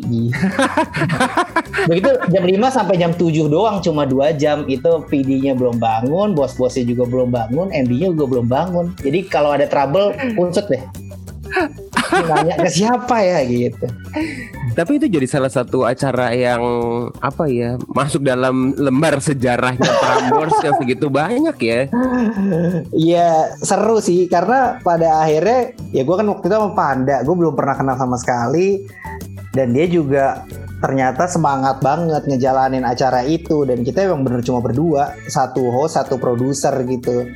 Begitu 1.90 2.10
jam 2.30 2.44
5 2.46 2.76
sampai 2.78 2.94
jam 2.94 3.10
7 3.10 3.50
doang 3.50 3.82
cuma 3.82 4.06
dua 4.06 4.30
jam 4.34 4.62
itu 4.70 5.02
PD-nya 5.10 5.58
belum 5.58 5.82
bangun, 5.82 6.38
bos-bosnya 6.38 6.86
juga 6.86 7.08
belum 7.10 7.34
bangun, 7.34 7.74
MD-nya 7.74 8.14
juga 8.14 8.26
belum 8.38 8.46
bangun. 8.46 8.86
Jadi 9.02 9.26
kalau 9.26 9.50
ada 9.50 9.66
trouble 9.66 10.14
unsut 10.38 10.70
deh 10.70 10.82
nanya 12.30 12.54
ke 12.60 12.68
siapa 12.68 13.16
ya 13.24 13.38
gitu. 13.44 13.86
Tapi 14.72 14.96
itu 14.96 15.06
jadi 15.08 15.26
salah 15.28 15.52
satu 15.52 15.84
acara 15.84 16.32
yang 16.32 16.62
apa 17.20 17.44
ya 17.48 17.76
masuk 17.92 18.24
dalam 18.24 18.72
lembar 18.76 19.20
sejarahnya 19.20 19.90
Prambors 20.02 20.56
yang 20.64 20.76
segitu 20.80 21.06
banyak 21.12 21.56
ya. 21.60 21.80
Iya 22.92 23.56
seru 23.60 24.00
sih 24.00 24.28
karena 24.28 24.80
pada 24.80 25.24
akhirnya 25.24 25.76
ya 25.92 26.02
gue 26.04 26.16
kan 26.16 26.26
waktu 26.28 26.44
itu 26.48 26.54
sama 26.54 26.70
Panda, 26.72 27.20
gue 27.20 27.34
belum 27.36 27.54
pernah 27.56 27.74
kenal 27.76 27.96
sama 27.96 28.16
sekali 28.16 28.84
dan 29.52 29.76
dia 29.76 29.84
juga 29.84 30.48
ternyata 30.82 31.30
semangat 31.30 31.78
banget 31.78 32.26
ngejalanin 32.26 32.82
acara 32.82 33.22
itu 33.22 33.62
dan 33.62 33.86
kita 33.86 34.10
emang 34.10 34.26
bener 34.26 34.42
cuma 34.42 34.58
berdua 34.58 35.14
satu 35.30 35.70
host 35.70 35.94
satu 35.94 36.18
produser 36.18 36.74
gitu 36.88 37.30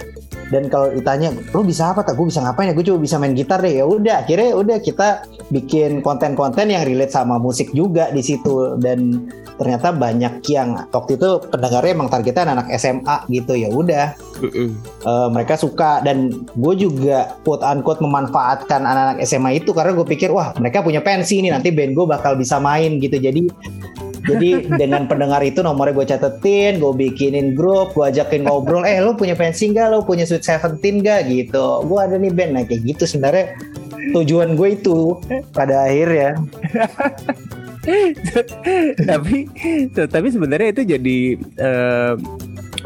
dan 0.46 0.70
kalau 0.70 0.94
ditanya 0.94 1.34
lu 1.50 1.66
bisa 1.66 1.90
apa 1.90 2.06
tak? 2.06 2.14
Gue 2.14 2.30
bisa 2.30 2.38
ngapain 2.38 2.70
ya? 2.70 2.74
Gue 2.74 2.86
cuma 2.86 3.02
bisa 3.02 3.18
main 3.18 3.34
gitar 3.34 3.58
deh. 3.58 3.82
Ya 3.82 3.84
udah 3.86 4.22
akhirnya 4.22 4.54
udah 4.54 4.78
kita 4.78 5.26
bikin 5.50 6.06
konten-konten 6.06 6.70
yang 6.70 6.86
relate 6.86 7.10
sama 7.10 7.42
musik 7.42 7.74
juga 7.74 8.14
di 8.14 8.22
situ. 8.22 8.78
Dan 8.78 9.26
ternyata 9.58 9.90
banyak 9.90 10.44
yang 10.46 10.86
waktu 10.94 11.18
itu 11.18 11.42
pendengarnya 11.50 11.92
emang 11.98 12.08
targetnya 12.12 12.42
anak, 12.46 12.70
-anak 12.70 12.78
SMA 12.78 13.16
gitu 13.34 13.52
ya 13.58 13.68
udah. 13.74 14.06
Uh, 15.02 15.28
mereka 15.34 15.58
suka. 15.58 15.98
Dan 16.06 16.30
gue 16.54 16.74
juga 16.78 17.34
quote 17.42 17.66
unquote 17.66 17.98
memanfaatkan 18.06 18.86
anak-anak 18.86 19.18
SMA 19.26 19.58
itu 19.58 19.74
karena 19.74 19.98
gue 19.98 20.06
pikir 20.06 20.30
wah 20.30 20.54
mereka 20.62 20.86
punya 20.86 21.02
pensi 21.02 21.42
nih 21.42 21.50
nanti 21.50 21.74
band 21.74 21.98
gue 21.98 22.06
bakal 22.06 22.38
bisa 22.38 22.62
main 22.62 23.02
gitu. 23.02 23.18
Jadi 23.18 23.50
jadi 24.26 24.66
dengan 24.74 25.06
pendengar 25.06 25.40
itu 25.46 25.62
nomornya 25.62 25.94
gue 25.94 26.06
catetin, 26.06 26.82
gue 26.82 26.92
bikinin 26.92 27.54
grup, 27.54 27.94
gue 27.94 28.04
ajakin 28.10 28.42
ngobrol, 28.44 28.82
eh 28.82 28.98
lo 28.98 29.14
punya 29.14 29.38
pensi 29.38 29.70
nggak, 29.70 29.86
lo 29.94 30.02
punya 30.02 30.26
Sweet 30.26 30.42
Seventeen 30.42 31.00
gak 31.00 31.30
gitu. 31.30 31.86
Gue 31.86 31.98
ada 32.02 32.18
nih 32.18 32.34
band, 32.34 32.52
nah 32.58 32.62
kayak 32.66 32.82
gitu 32.82 33.04
sebenarnya 33.06 33.54
tujuan 34.14 34.58
gue 34.58 34.68
itu 34.74 35.18
pada 35.54 35.86
akhirnya. 35.86 36.34
tapi 39.06 39.46
tapi 39.94 40.28
sebenarnya 40.34 40.68
itu 40.74 40.82
jadi 40.98 41.18
uh, 41.62 42.14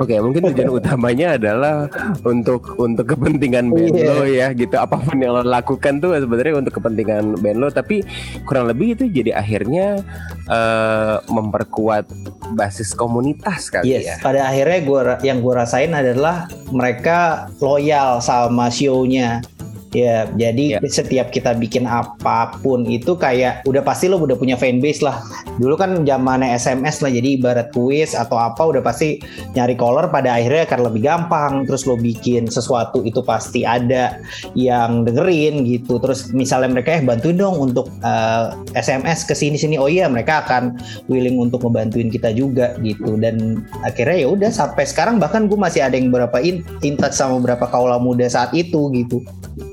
Oke, 0.00 0.16
okay, 0.16 0.19
mungkin 0.25 0.49
tujuan 0.49 0.71
utamanya 0.80 1.37
adalah 1.37 1.85
untuk 2.25 2.80
untuk 2.80 3.04
kepentingan 3.04 3.69
band 3.69 3.92
yeah. 3.92 4.09
lo 4.09 4.25
ya, 4.25 4.49
gitu. 4.57 4.80
Apa 4.80 4.97
pun 4.97 5.21
yang 5.21 5.37
lo 5.37 5.45
lakukan 5.45 6.00
tuh 6.00 6.16
sebenarnya 6.16 6.57
untuk 6.57 6.80
kepentingan 6.80 7.37
band 7.45 7.59
lo, 7.61 7.69
tapi 7.69 8.00
kurang 8.49 8.64
lebih 8.73 8.97
itu 8.97 9.04
jadi 9.12 9.37
akhirnya 9.37 10.00
uh, 10.49 11.21
memperkuat 11.28 12.09
basis 12.57 12.97
komunitas 12.97 13.69
kali 13.69 13.92
yes, 13.92 14.09
ya. 14.09 14.16
Pada 14.25 14.49
akhirnya 14.49 14.80
gue 14.88 15.00
yang 15.21 15.45
gue 15.45 15.52
rasain 15.52 15.92
adalah 15.92 16.49
mereka 16.73 17.52
loyal 17.61 18.25
sama 18.25 18.73
show-nya 18.73 19.45
Ya, 19.90 20.30
jadi 20.38 20.78
yeah. 20.78 20.87
setiap 20.87 21.35
kita 21.35 21.59
bikin 21.59 21.82
apa 21.82 22.54
pun 22.62 22.87
itu 22.87 23.18
kayak 23.18 23.66
udah 23.66 23.82
pasti 23.82 24.06
lo 24.06 24.23
udah 24.23 24.38
punya 24.38 24.54
fanbase 24.54 25.02
lah. 25.02 25.18
Dulu 25.59 25.75
kan 25.75 26.06
zamannya 26.06 26.54
SMS 26.54 27.02
lah, 27.02 27.11
jadi 27.11 27.35
ibarat 27.35 27.75
kuis 27.75 28.14
atau 28.14 28.38
apa 28.38 28.70
udah 28.70 28.87
pasti 28.87 29.18
nyari 29.59 29.75
caller 29.75 30.06
pada 30.06 30.38
akhirnya 30.38 30.70
akan 30.70 30.80
lebih 30.87 31.02
gampang. 31.02 31.66
Terus 31.66 31.90
lo 31.90 31.99
bikin 31.99 32.47
sesuatu 32.47 33.02
itu 33.02 33.18
pasti 33.26 33.66
ada 33.66 34.23
yang 34.54 35.02
dengerin 35.02 35.66
gitu. 35.66 35.99
Terus 35.99 36.30
misalnya 36.30 36.70
mereka 36.70 36.94
eh 36.94 37.02
bantuin 37.02 37.35
dong 37.35 37.59
untuk 37.59 37.90
uh, 38.06 38.54
eh, 38.70 38.78
SMS 38.78 39.26
ke 39.26 39.35
sini 39.35 39.59
sini. 39.59 39.75
Oh 39.75 39.90
iya, 39.90 40.06
mereka 40.06 40.47
akan 40.47 40.78
willing 41.11 41.35
untuk 41.42 41.66
ngebantuin 41.66 42.14
kita 42.14 42.30
juga 42.30 42.78
gitu. 42.78 43.18
Dan 43.18 43.66
akhirnya 43.82 44.23
ya 44.23 44.28
udah 44.30 44.50
sampai 44.54 44.87
sekarang 44.87 45.18
bahkan 45.18 45.50
gue 45.50 45.59
masih 45.59 45.82
ada 45.82 45.99
yang 45.99 46.14
berapa 46.14 46.38
in, 46.38 46.62
in 46.87 46.94
touch 46.94 47.18
sama 47.18 47.42
beberapa 47.42 47.66
kaula 47.66 47.99
muda 47.99 48.30
saat 48.30 48.54
itu 48.54 48.87
gitu. 48.94 49.26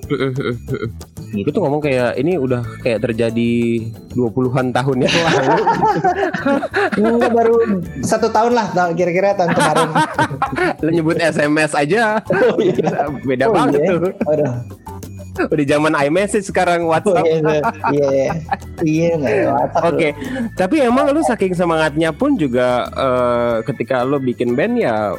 Gitu. 0.07 1.51
Itu 1.51 1.57
ngomong 1.59 1.83
kayak 1.83 2.15
ini 2.15 2.39
udah 2.39 2.63
kayak 2.81 3.03
terjadi 3.03 3.83
20-an 4.15 4.71
tahun 4.71 4.97
ya 5.03 5.09
lalu. 5.11 5.55
Enggak 7.15 7.31
baru 7.35 7.55
satu 7.99 8.27
tahun 8.31 8.55
lah 8.55 8.67
kira-kira 8.95 9.35
tahun 9.35 9.51
kemarin. 9.51 9.89
Lo 10.83 10.89
nyebut 10.89 11.17
SMS 11.19 11.75
aja. 11.75 12.23
Oh, 12.31 12.57
iya. 12.63 13.11
Beda 13.27 13.51
oh, 13.51 13.53
banget 13.53 13.83
iya. 13.83 13.89
tuh. 13.91 14.11
Aduh. 14.31 14.53
Udah 15.37 15.65
zaman 15.69 15.93
iMessage 15.93 16.49
sekarang 16.49 16.89
WhatsApp. 16.89 17.21
Oh, 17.21 17.29
iya, 17.29 17.61
iya. 17.93 18.31
Iya, 18.81 19.11
iya 19.21 19.53
Oke. 19.85 19.93
Okay. 19.93 20.11
Tapi 20.57 20.81
emang 20.81 21.13
lu 21.13 21.21
saking 21.21 21.53
semangatnya 21.53 22.09
pun 22.09 22.33
juga 22.39 22.89
uh, 22.97 23.55
ketika 23.61 24.01
lu 24.01 24.17
bikin 24.17 24.57
band 24.57 24.81
ya 24.81 25.13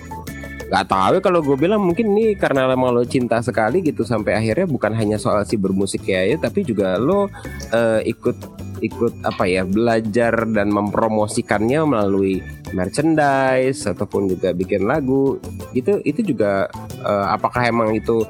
Gak 0.68 0.84
tahu 0.92 1.12
ya 1.16 1.20
kalau 1.24 1.40
gue 1.40 1.56
bilang 1.56 1.80
mungkin 1.80 2.12
ini 2.12 2.36
karena 2.36 2.68
emang 2.68 2.92
lo 2.92 3.00
cinta 3.08 3.40
sekali 3.40 3.80
gitu 3.80 4.04
sampai 4.04 4.36
akhirnya 4.36 4.68
bukan 4.68 4.92
hanya 4.92 5.16
soal 5.16 5.40
si 5.48 5.56
bermusik 5.56 6.04
ya, 6.04 6.28
ya 6.28 6.36
tapi 6.36 6.60
juga 6.60 7.00
lo 7.00 7.24
uh, 7.72 8.00
ikut 8.04 8.67
ikut 8.80 9.26
apa 9.26 9.44
ya 9.44 9.62
belajar 9.66 10.46
dan 10.50 10.70
mempromosikannya 10.70 11.80
melalui 11.84 12.40
merchandise 12.72 13.86
ataupun 13.88 14.28
juga 14.28 14.52
bikin 14.52 14.84
lagu. 14.84 15.40
Itu 15.72 16.00
itu 16.04 16.24
juga 16.34 16.68
uh, 17.04 17.26
apakah 17.32 17.68
emang 17.68 17.94
itu 17.96 18.24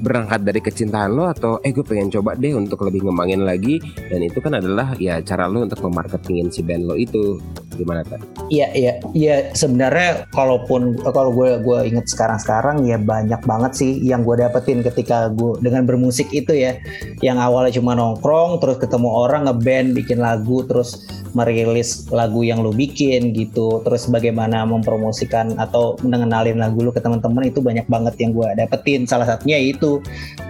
berangkat 0.00 0.44
dari 0.44 0.60
kecintaan 0.62 1.14
lo 1.14 1.28
atau 1.28 1.58
eh 1.64 1.72
gue 1.72 1.84
pengen 1.84 2.12
coba 2.12 2.36
deh 2.38 2.54
untuk 2.54 2.84
lebih 2.86 3.06
ngembangin 3.06 3.42
lagi. 3.44 3.80
Dan 4.08 4.24
itu 4.24 4.38
kan 4.42 4.58
adalah 4.58 4.94
ya 4.96 5.20
cara 5.24 5.48
lo 5.48 5.64
untuk 5.64 5.80
memarketingin 5.84 6.52
si 6.52 6.60
band 6.64 6.84
lo 6.88 6.94
itu. 6.98 7.40
Gimana 7.78 8.02
kan? 8.02 8.18
Iya 8.50 8.74
iya 8.74 8.92
iya 9.14 9.36
sebenarnya 9.54 10.26
kalaupun 10.34 10.98
kalau 11.14 11.30
gue 11.30 11.62
gue 11.62 11.78
inget 11.94 12.10
sekarang 12.10 12.38
sekarang 12.42 12.82
ya 12.82 12.98
banyak 12.98 13.38
banget 13.46 13.72
sih 13.78 14.02
yang 14.02 14.26
gue 14.26 14.34
dapetin 14.34 14.82
ketika 14.82 15.30
gue 15.30 15.62
dengan 15.62 15.86
bermusik 15.86 16.26
itu 16.34 16.52
ya. 16.54 16.74
Yang 17.22 17.38
awalnya 17.38 17.72
cuma 17.78 17.94
nongkrong 17.94 18.58
terus 18.58 18.82
ketemu 18.82 19.08
orang 19.08 19.46
ngeband 19.46 19.87
bikin 19.94 20.20
lagu 20.20 20.64
terus 20.64 21.04
merilis 21.32 22.08
lagu 22.12 22.44
yang 22.44 22.62
lo 22.62 22.70
bikin 22.72 23.32
gitu. 23.34 23.82
Terus 23.82 24.08
bagaimana 24.08 24.64
mempromosikan 24.68 25.56
atau 25.58 25.98
mengenalin 26.04 26.60
lagu 26.60 26.80
lo 26.84 26.94
ke 26.94 27.00
teman-teman 27.00 27.48
itu 27.48 27.60
banyak 27.64 27.86
banget 27.88 28.14
yang 28.20 28.32
gue 28.36 28.48
dapetin. 28.56 29.04
Salah 29.08 29.28
satunya 29.28 29.58
itu 29.60 30.00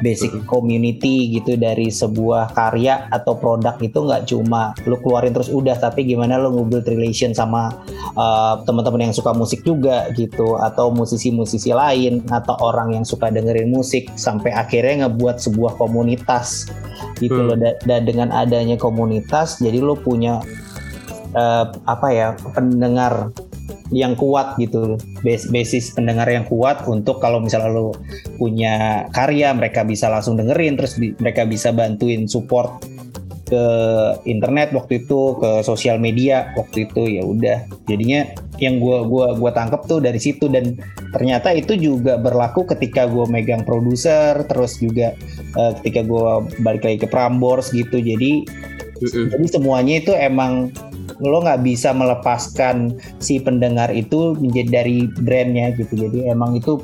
basic 0.00 0.34
community 0.46 1.30
gitu 1.38 1.58
dari 1.58 1.90
sebuah 1.90 2.54
karya 2.54 3.10
atau 3.10 3.34
produk 3.38 3.74
itu 3.82 3.98
nggak 3.98 4.22
cuma 4.30 4.74
lo 4.86 4.98
keluarin 5.02 5.34
terus 5.34 5.50
udah 5.50 5.74
tapi 5.78 6.06
gimana 6.06 6.38
lo 6.38 6.54
ngebuild 6.54 6.86
relation 6.86 7.34
sama 7.34 7.74
uh, 8.14 8.62
teman-teman 8.62 9.10
yang 9.10 9.14
suka 9.14 9.34
musik 9.34 9.62
juga 9.66 10.10
gitu 10.14 10.58
atau 10.58 10.90
musisi-musisi 10.94 11.74
lain 11.74 12.22
atau 12.30 12.54
orang 12.62 12.94
yang 12.94 13.04
suka 13.04 13.30
dengerin 13.30 13.70
musik 13.70 14.10
sampai 14.14 14.54
akhirnya 14.54 15.06
ngebuat 15.06 15.42
sebuah 15.42 15.78
komunitas 15.78 16.70
gitu 17.18 17.38
hmm. 17.38 17.48
loh 17.48 17.56
dan 17.58 18.00
dengan 18.06 18.28
adanya 18.30 18.78
komunitas 18.78 19.58
jadi 19.58 19.82
lo 19.82 19.98
punya 19.98 20.42
uh, 21.34 21.72
apa 21.84 22.08
ya 22.12 22.28
pendengar 22.54 23.32
yang 23.88 24.16
kuat 24.16 24.56
gitu. 24.60 25.00
Basis 25.24 25.96
pendengar 25.96 26.28
yang 26.28 26.44
kuat 26.44 26.84
untuk 26.88 27.20
kalau 27.20 27.40
misalnya 27.40 27.72
lo 27.72 27.96
punya 28.36 29.06
karya 29.12 29.52
mereka 29.56 29.84
bisa 29.84 30.12
langsung 30.12 30.36
dengerin 30.36 30.76
terus 30.76 31.00
bi 31.00 31.16
mereka 31.16 31.48
bisa 31.48 31.72
bantuin 31.72 32.28
support 32.28 32.84
ke 33.48 33.64
internet 34.28 34.76
waktu 34.76 35.08
itu 35.08 35.40
ke 35.40 35.64
sosial 35.64 35.96
media 35.96 36.52
waktu 36.54 36.84
itu 36.84 37.02
ya 37.08 37.22
udah. 37.24 37.58
Jadinya 37.88 38.28
yang 38.60 38.76
gua 38.76 39.08
gua 39.08 39.32
gua 39.32 39.50
tangkep 39.56 39.88
tuh 39.88 40.04
dari 40.04 40.20
situ 40.20 40.52
dan 40.52 40.76
ternyata 41.16 41.56
itu 41.56 41.72
juga 41.80 42.20
berlaku 42.20 42.68
ketika 42.68 43.08
gua 43.08 43.24
megang 43.24 43.64
produser 43.64 44.44
terus 44.44 44.76
juga 44.76 45.16
uh, 45.56 45.72
ketika 45.80 46.04
gua 46.04 46.44
balik 46.60 46.84
lagi 46.84 46.98
ke 47.00 47.08
Prambors 47.08 47.72
gitu. 47.72 47.96
Jadi 47.96 48.44
mm 48.44 49.08
-hmm. 49.08 49.26
jadi 49.32 49.46
semuanya 49.48 49.94
itu 49.96 50.12
emang 50.12 50.68
lo 51.22 51.42
nggak 51.42 51.62
bisa 51.66 51.90
melepaskan 51.90 52.94
si 53.18 53.42
pendengar 53.42 53.90
itu 53.90 54.38
menjadi 54.38 54.82
dari 54.82 55.10
brandnya 55.22 55.74
gitu. 55.74 56.08
Jadi 56.08 56.30
emang 56.30 56.54
itu 56.54 56.78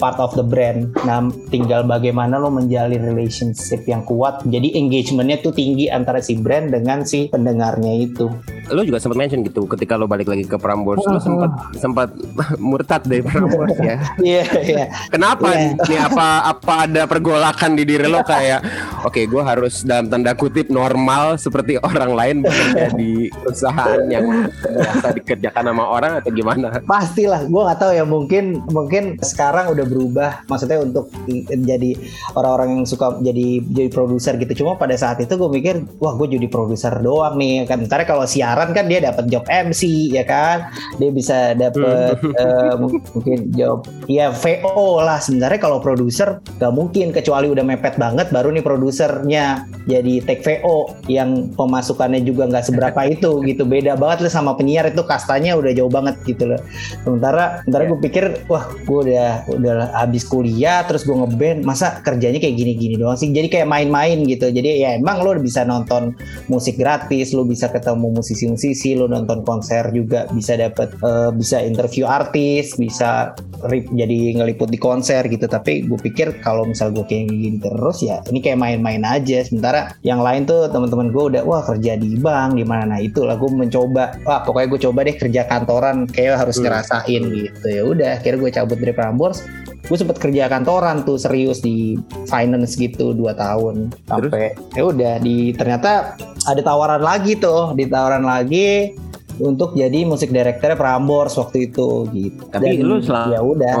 part 0.00 0.16
of 0.16 0.32
the 0.32 0.42
brand. 0.42 0.90
Nah, 1.04 1.28
tinggal 1.52 1.84
bagaimana 1.84 2.40
lo 2.40 2.48
menjalin 2.48 3.04
relationship 3.04 3.84
yang 3.84 4.02
kuat. 4.08 4.40
Jadi 4.48 4.74
engagementnya 4.80 5.44
tuh 5.44 5.52
tinggi 5.52 5.92
antara 5.92 6.24
si 6.24 6.40
brand 6.40 6.72
dengan 6.72 7.04
si 7.04 7.28
pendengarnya 7.28 7.92
itu. 8.00 8.32
Lo 8.72 8.80
juga 8.86 9.02
sempat 9.02 9.18
mention 9.20 9.44
gitu 9.44 9.68
ketika 9.68 10.00
lo 10.00 10.08
balik 10.08 10.32
lagi 10.32 10.48
ke 10.48 10.56
Prambors, 10.56 11.04
lo 11.04 11.20
sempat 11.20 11.50
sempat 11.76 12.08
murtad 12.62 13.04
dari 13.04 13.20
Prambors 13.20 13.76
ya. 13.76 13.98
Iya, 14.20 14.46
iya. 14.62 14.86
Kenapa? 15.10 15.52
Yeah. 15.52 15.74
Nih 15.90 16.00
apa 16.00 16.26
apa 16.54 16.74
ada 16.86 17.02
pergolakan 17.04 17.74
di 17.74 17.82
diri 17.82 18.06
lo 18.06 18.22
kayak 18.22 18.62
oke, 19.02 19.10
okay, 19.10 19.24
gue 19.26 19.42
harus 19.42 19.82
dalam 19.82 20.06
tanda 20.06 20.32
kutip 20.38 20.70
normal 20.70 21.34
seperti 21.34 21.76
orang 21.82 22.14
lain 22.14 22.36
bekerja 22.46 22.94
di 22.94 23.26
perusahaan 23.28 24.00
yang 24.06 24.48
biasa 24.62 25.06
dikerjakan 25.18 25.64
sama 25.74 25.84
orang 25.90 26.12
atau 26.22 26.30
gimana? 26.30 26.78
Pastilah, 26.86 27.42
gue 27.50 27.62
nggak 27.66 27.78
tahu 27.82 27.92
ya 27.92 28.04
mungkin 28.06 28.62
mungkin 28.70 29.18
sekarang 29.18 29.74
udah 29.74 29.84
berubah 29.90 30.46
maksudnya 30.46 30.78
untuk 30.78 31.10
jadi 31.50 31.98
orang-orang 32.38 32.80
yang 32.80 32.84
suka 32.86 33.18
jadi 33.18 33.60
jadi 33.74 33.88
produser 33.90 34.38
gitu. 34.38 34.64
Cuma 34.64 34.78
pada 34.78 34.94
saat 34.94 35.18
itu 35.18 35.34
gue 35.34 35.50
mikir 35.50 35.82
wah 35.98 36.14
gue 36.14 36.38
jadi 36.38 36.46
produser 36.46 36.94
doang 37.02 37.36
nih 37.36 37.66
kan. 37.66 37.82
Ntar 37.84 38.06
kalau 38.06 38.24
siaran 38.24 38.70
kan 38.70 38.86
dia 38.86 39.02
dapat 39.02 39.26
job 39.26 39.42
MC 39.50 40.12
ya 40.14 40.22
kan? 40.22 40.70
Dia 41.02 41.10
bisa 41.10 41.52
dapat 41.58 42.22
uh, 42.38 42.74
mungkin 43.14 43.50
job 43.52 43.84
ya 44.06 44.30
VO 44.30 45.02
lah 45.02 45.18
sebenarnya. 45.18 45.58
Kalau 45.60 45.82
produser 45.82 46.40
gak 46.62 46.72
mungkin 46.72 47.10
kecuali 47.10 47.50
udah 47.50 47.64
mepet 47.66 47.98
banget 47.98 48.30
baru 48.30 48.54
nih 48.54 48.64
produsernya 48.64 49.66
jadi 49.90 50.22
take 50.24 50.44
VO 50.44 50.94
yang 51.10 51.50
pemasukannya 51.58 52.22
juga 52.22 52.46
nggak 52.46 52.64
seberapa 52.70 53.00
itu 53.10 53.42
gitu. 53.44 53.66
Beda 53.66 53.98
banget 53.98 54.28
lah 54.28 54.32
sama 54.32 54.54
penyiar 54.54 54.88
itu 54.88 55.02
kastanya 55.02 55.58
udah 55.58 55.72
jauh 55.74 55.90
banget 55.90 56.16
gitu 56.24 56.54
loh. 56.54 56.60
Sementara 57.02 57.64
sementara 57.64 57.82
gue 57.90 58.00
pikir 58.04 58.24
wah 58.46 58.68
gue 58.84 58.98
udah 59.10 59.48
udah 59.50 59.72
habis 59.88 60.28
kuliah 60.28 60.84
terus 60.84 61.08
gue 61.08 61.16
ngeband 61.16 61.64
masa 61.64 62.04
kerjanya 62.04 62.36
kayak 62.36 62.56
gini-gini 62.60 63.00
doang 63.00 63.16
sih? 63.16 63.32
Jadi 63.32 63.48
kayak 63.48 63.68
main-main 63.68 64.20
gitu. 64.28 64.52
Jadi 64.52 64.84
ya 64.84 65.00
emang 65.00 65.24
lo 65.24 65.32
bisa 65.40 65.64
nonton 65.64 66.12
musik 66.52 66.76
gratis 66.76 67.32
lo 67.32 67.48
bisa 67.48 67.72
ketemu 67.72 68.20
musisi-musisi 68.20 69.00
lo 69.00 69.08
nonton 69.08 69.40
konser 69.48 69.88
juga 69.96 70.28
bisa 70.28 70.60
dapet 70.60 70.92
uh, 71.00 71.32
bisa 71.32 71.64
interview 71.64 72.04
artis 72.04 72.76
bisa 72.76 73.32
rip, 73.68 73.88
jadi 73.92 74.36
ngeliput 74.36 74.68
di 74.68 74.76
konser 74.76 75.24
gitu. 75.24 75.48
Tapi 75.48 75.88
gue 75.88 75.96
pikir 75.96 76.44
kalau 76.44 76.68
misal 76.68 76.92
gue 76.92 77.04
kayak 77.08 77.32
gini 77.32 77.58
terus 77.62 78.04
ya 78.04 78.20
ini 78.28 78.44
kayak 78.44 78.60
main-main 78.60 79.00
aja. 79.08 79.40
Sementara 79.40 79.96
yang 80.04 80.20
lain 80.20 80.44
tuh 80.44 80.68
teman-teman 80.68 81.08
gue 81.08 81.24
udah 81.36 81.42
wah 81.48 81.64
kerja 81.64 81.96
di 81.96 82.20
bank 82.20 82.60
di 82.60 82.64
mana? 82.68 82.90
Nah 82.90 82.98
itulah 82.98 83.38
gue 83.38 83.50
mencoba. 83.54 84.18
Wah 84.26 84.42
pokoknya 84.42 84.66
gue 84.74 84.80
coba 84.90 84.98
deh 85.06 85.14
kerja 85.14 85.46
kantoran 85.46 86.10
kayak 86.10 86.42
harus 86.42 86.58
hmm. 86.58 86.64
ngerasain 86.66 87.22
gitu. 87.30 87.66
Ya 87.70 87.82
udah 87.86 88.08
akhirnya 88.18 88.38
gue 88.42 88.50
cabut 88.50 88.78
dari 88.82 88.94
Prambors 88.96 89.46
gue 89.86 89.96
sempet 89.96 90.20
kerja 90.20 90.46
kantoran 90.46 91.02
tuh 91.02 91.16
serius 91.16 91.64
di 91.64 91.96
finance 92.28 92.76
gitu 92.76 93.16
dua 93.16 93.32
tahun. 93.34 93.90
Sampai 94.06 94.54
ya 94.76 94.82
udah 94.86 95.14
di 95.18 95.52
ternyata 95.56 96.14
ada 96.46 96.60
tawaran 96.60 97.02
lagi 97.02 97.36
tuh 97.36 97.74
di 97.74 97.84
tawaran 97.88 98.24
lagi 98.24 98.94
untuk 99.40 99.72
jadi 99.72 100.04
musik 100.04 100.30
director 100.30 100.76
Prambors 100.76 101.34
waktu 101.40 101.72
itu 101.72 102.06
gitu. 102.12 102.42
Tapi 102.52 102.78
Dan, 102.78 102.86
lu 102.86 102.96
selama 103.00 103.32
ya 103.32 103.40
udah 103.40 103.74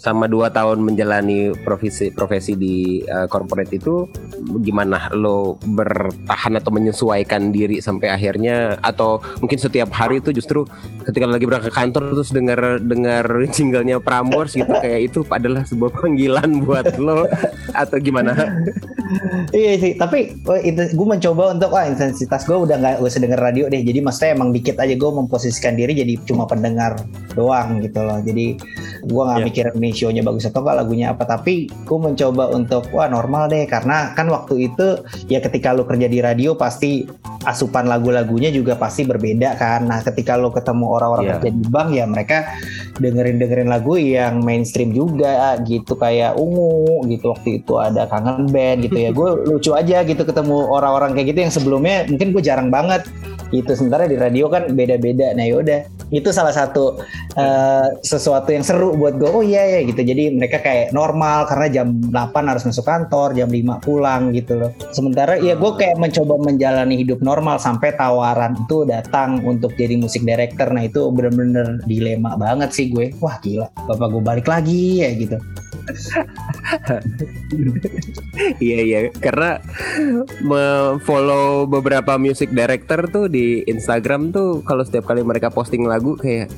sama 0.00 0.24
dua 0.26 0.48
tahun 0.48 0.80
menjalani 0.80 1.52
profesi 1.62 2.08
profesi 2.10 2.56
di 2.56 3.04
uh, 3.04 3.28
corporate 3.28 3.76
itu 3.76 4.08
gimana 4.64 5.12
lo 5.12 5.60
bertahan 5.62 6.56
atau 6.56 6.72
menyesuaikan 6.72 7.52
diri 7.52 7.78
sampai 7.84 8.10
akhirnya 8.10 8.80
atau 8.80 9.20
mungkin 9.44 9.60
setiap 9.60 9.92
hari 9.92 10.24
itu 10.24 10.32
justru 10.32 10.64
ketika 11.04 11.28
lagi 11.28 11.44
berangkat 11.44 11.70
ke 11.70 11.76
kantor 11.76 12.02
terus 12.16 12.32
dengar 12.32 12.60
dengar 12.80 13.24
jinglenya 13.52 14.00
Prambors 14.06 14.56
gitu 14.56 14.70
kayak 14.70 15.12
itu 15.12 15.20
adalah 15.28 15.62
sebuah 15.68 15.92
panggilan 15.92 16.64
buat 16.64 16.96
lo 16.96 17.28
atau 17.76 17.96
gimana? 18.00 18.32
Iya 19.54 19.72
sih, 19.78 19.92
tapi 19.94 20.34
oh, 20.46 20.58
gue 20.66 21.06
mencoba 21.06 21.54
untuk 21.54 21.70
wah 21.70 21.86
intensitas 21.86 22.44
gue 22.44 22.56
udah 22.56 22.76
nggak 22.78 22.94
usah 23.02 23.22
denger 23.22 23.40
radio 23.40 23.64
deh. 23.70 23.82
Jadi 23.82 23.98
maksudnya 24.02 24.34
emang 24.34 24.50
dikit 24.50 24.76
aja 24.80 24.94
gue 24.94 25.10
memposisikan 25.10 25.78
diri 25.78 25.94
jadi 25.94 26.18
cuma 26.26 26.44
pendengar 26.48 26.98
doang 27.34 27.78
gitu 27.82 28.02
loh. 28.02 28.18
Jadi 28.20 28.58
gue 29.06 29.22
nggak 29.22 29.40
yeah. 29.40 29.46
mikir 29.46 29.64
nih 29.76 29.92
show-nya 29.94 30.22
bagus 30.26 30.48
atau 30.48 30.64
enggak 30.64 30.76
lagunya 30.82 31.06
apa, 31.14 31.24
tapi 31.26 31.70
gue 31.70 31.98
mencoba 31.98 32.50
untuk 32.54 32.88
wah 32.90 33.06
normal 33.06 33.46
deh 33.46 33.66
karena 33.68 34.16
kan 34.16 34.26
waktu 34.26 34.72
itu 34.72 35.00
ya 35.30 35.38
ketika 35.38 35.76
lo 35.76 35.86
kerja 35.86 36.10
di 36.10 36.18
radio 36.18 36.58
pasti 36.58 37.06
asupan 37.46 37.86
lagu-lagunya 37.86 38.50
juga 38.50 38.74
pasti 38.74 39.06
berbeda 39.06 39.54
kan. 39.54 39.86
Nah 39.86 40.02
ketika 40.02 40.34
lo 40.34 40.50
ketemu 40.50 40.90
orang-orang 40.90 41.24
yeah. 41.30 41.34
kerja 41.38 41.50
di 41.54 41.64
bank 41.70 41.88
ya 41.94 42.04
mereka 42.10 42.38
dengerin 42.98 43.38
dengerin 43.38 43.68
lagu 43.70 43.94
yang 43.94 44.42
mainstream 44.42 44.90
juga 44.90 45.54
gitu 45.62 45.94
kayak 45.94 46.34
ungu 46.34 47.06
gitu 47.06 47.30
waktu 47.30 47.62
itu 47.62 47.78
ada 47.78 48.10
kangen 48.10 48.50
band 48.50 48.82
gitu 48.90 48.98
ya 48.98 49.10
gue 49.18 49.28
lucu 49.46 49.70
aja 49.72 50.02
gitu 50.02 50.22
ketemu 50.26 50.56
orang-orang 50.74 51.14
kayak 51.14 51.32
gitu 51.32 51.38
yang 51.46 51.54
sebelumnya 51.54 52.04
mungkin 52.10 52.34
gue 52.34 52.42
jarang 52.42 52.68
banget 52.68 53.06
itu 53.54 53.70
sementara 53.78 54.10
di 54.10 54.18
radio 54.18 54.50
kan 54.50 54.66
beda-beda 54.74 55.30
nah 55.38 55.46
yaudah 55.46 55.86
itu 56.14 56.30
salah 56.30 56.54
satu 56.54 57.02
uh, 57.34 57.88
sesuatu 58.02 58.54
yang 58.54 58.62
seru 58.62 58.94
buat 58.94 59.18
gue 59.18 59.26
oh 59.26 59.42
iya 59.42 59.78
ya 59.78 59.80
gitu. 59.86 60.02
Jadi 60.06 60.34
mereka 60.34 60.62
kayak 60.62 60.94
normal 60.94 61.50
karena 61.50 61.82
jam 61.82 61.88
8 62.10 62.50
harus 62.50 62.64
masuk 62.66 62.86
kantor 62.86 63.34
jam 63.34 63.50
5 63.50 63.82
pulang 63.82 64.30
gitu 64.30 64.54
loh. 64.54 64.70
Sementara 64.94 65.38
ya 65.38 65.58
gue 65.58 65.72
kayak 65.74 65.98
mencoba 65.98 66.38
menjalani 66.38 66.94
hidup 66.94 67.18
normal 67.20 67.58
sampai 67.58 67.94
tawaran 67.98 68.54
itu 68.54 68.86
datang 68.86 69.42
untuk 69.42 69.74
jadi 69.74 69.98
musik 69.98 70.22
director. 70.22 70.70
Nah 70.70 70.86
itu 70.86 71.10
bener-bener 71.10 71.82
dilema 71.84 72.38
banget 72.38 72.70
sih 72.70 72.86
gue. 72.90 73.10
Wah 73.18 73.38
gila 73.42 73.66
bapak 73.90 74.08
gue 74.14 74.22
balik 74.22 74.46
lagi 74.46 75.02
ya 75.02 75.10
gitu 75.14 75.38
iya 78.66 78.78
iya. 78.82 78.98
Karena 79.16 79.58
follow 81.02 81.66
beberapa 81.66 82.18
music 82.18 82.50
director 82.50 83.06
tuh 83.10 83.28
di 83.30 83.62
Instagram 83.66 84.34
tuh 84.34 84.62
kalau 84.66 84.82
setiap 84.82 85.06
kali 85.08 85.22
mereka 85.22 85.50
posting 85.50 85.86
lagu 85.86 86.16
kayak 86.18 86.50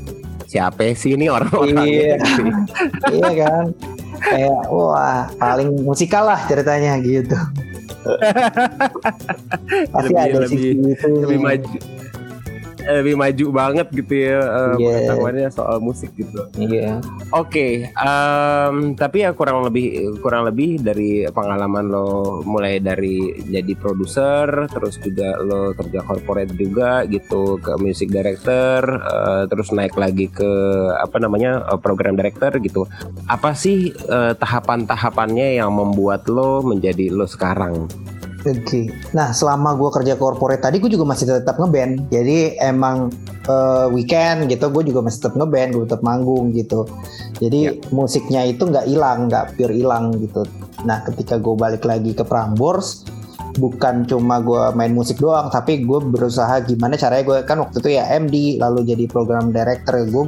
siapa 0.48 0.96
sih 0.96 1.14
ini 1.14 1.28
orang-orang 1.28 1.84
iya. 1.84 2.16
iya 3.16 3.30
kan? 3.36 3.64
Kayak 4.18 4.60
wah 4.72 5.28
paling 5.36 5.84
musikal 5.84 6.26
lah 6.26 6.40
ceritanya 6.48 6.98
gitu. 7.04 7.36
Pasti 9.92 10.14
lebih, 10.14 10.16
ada 10.16 10.38
lebih, 10.46 10.56
sisi 10.56 10.68
itu. 10.72 11.08
lebih 11.28 11.38
maju 11.44 11.97
lebih 12.88 13.14
maju 13.20 13.46
banget 13.52 13.86
gitu 13.92 14.14
ya 14.16 14.40
uh, 14.40 14.76
Yeah. 14.78 15.04
pengetahuannya 15.04 15.48
soal 15.52 15.78
musik 15.82 16.14
gitu. 16.14 16.48
Iya. 16.56 17.02
Oke, 17.34 17.90
em, 17.90 18.76
tapi 18.94 19.26
ya 19.26 19.34
kurang 19.34 19.66
lebih 19.66 20.18
kurang 20.22 20.46
lebih 20.46 20.80
dari 20.80 21.26
pengalaman 21.28 21.90
lo 21.90 22.40
mulai 22.46 22.78
dari 22.78 23.34
jadi 23.42 23.74
produser, 23.74 24.70
terus 24.70 24.96
juga 25.02 25.36
lo 25.42 25.74
kerja 25.74 26.00
corporate 26.06 26.54
juga 26.54 27.02
gitu 27.10 27.58
ke 27.58 27.74
music 27.82 28.08
director, 28.12 28.80
eh, 28.86 29.42
terus 29.50 29.74
naik 29.74 29.98
lagi 29.98 30.30
ke 30.30 30.50
apa 30.96 31.16
namanya 31.18 31.66
eh, 31.68 31.80
program 31.80 32.14
director 32.14 32.54
gitu. 32.62 32.86
Apa 33.26 33.52
sih 33.52 33.90
eh, 33.92 34.32
tahapan-tahapannya 34.38 35.58
yang 35.58 35.74
membuat 35.74 36.28
lo 36.30 36.62
menjadi 36.62 37.10
lo 37.10 37.26
sekarang? 37.26 37.90
Oke. 38.46 38.86
Nah, 39.18 39.34
selama 39.34 39.74
gue 39.74 39.90
kerja 39.90 40.14
corporate 40.14 40.62
tadi, 40.62 40.78
gue 40.78 40.86
juga 40.94 41.02
masih 41.02 41.26
tetap 41.26 41.58
ngeband. 41.58 42.06
Jadi 42.06 42.54
emang 42.62 43.10
eh, 43.50 43.86
weekend 43.90 44.46
gitu, 44.46 44.70
gue 44.70 44.94
juga 44.94 45.02
masih 45.02 45.18
tetap 45.26 45.34
ngeband, 45.34 45.70
gue 45.74 45.84
tetap 45.90 46.02
manggung 46.06 46.54
gitu. 46.54 46.86
Jadi 47.42 47.82
musiknya 47.90 48.46
itu 48.46 48.62
nggak 48.62 48.86
hilang, 48.86 49.26
nggak 49.26 49.58
pure 49.58 49.74
hilang 49.74 50.14
gitu. 50.22 50.46
Nah, 50.86 51.02
ketika 51.10 51.34
gue 51.42 51.54
balik 51.58 51.82
lagi 51.82 52.14
ke 52.14 52.22
Prambors, 52.22 53.02
bukan 53.58 54.06
cuma 54.06 54.38
gue 54.38 54.70
main 54.78 54.94
musik 54.94 55.18
doang, 55.18 55.50
tapi 55.50 55.82
gue 55.82 55.98
berusaha 55.98 56.62
gimana 56.62 56.94
caranya 56.94 57.24
gue 57.26 57.38
kan 57.42 57.58
waktu 57.58 57.82
itu 57.82 57.90
ya 57.98 58.06
MD, 58.22 58.62
lalu 58.62 58.86
jadi 58.86 59.10
program 59.10 59.50
director 59.50 59.98
gue 60.06 60.24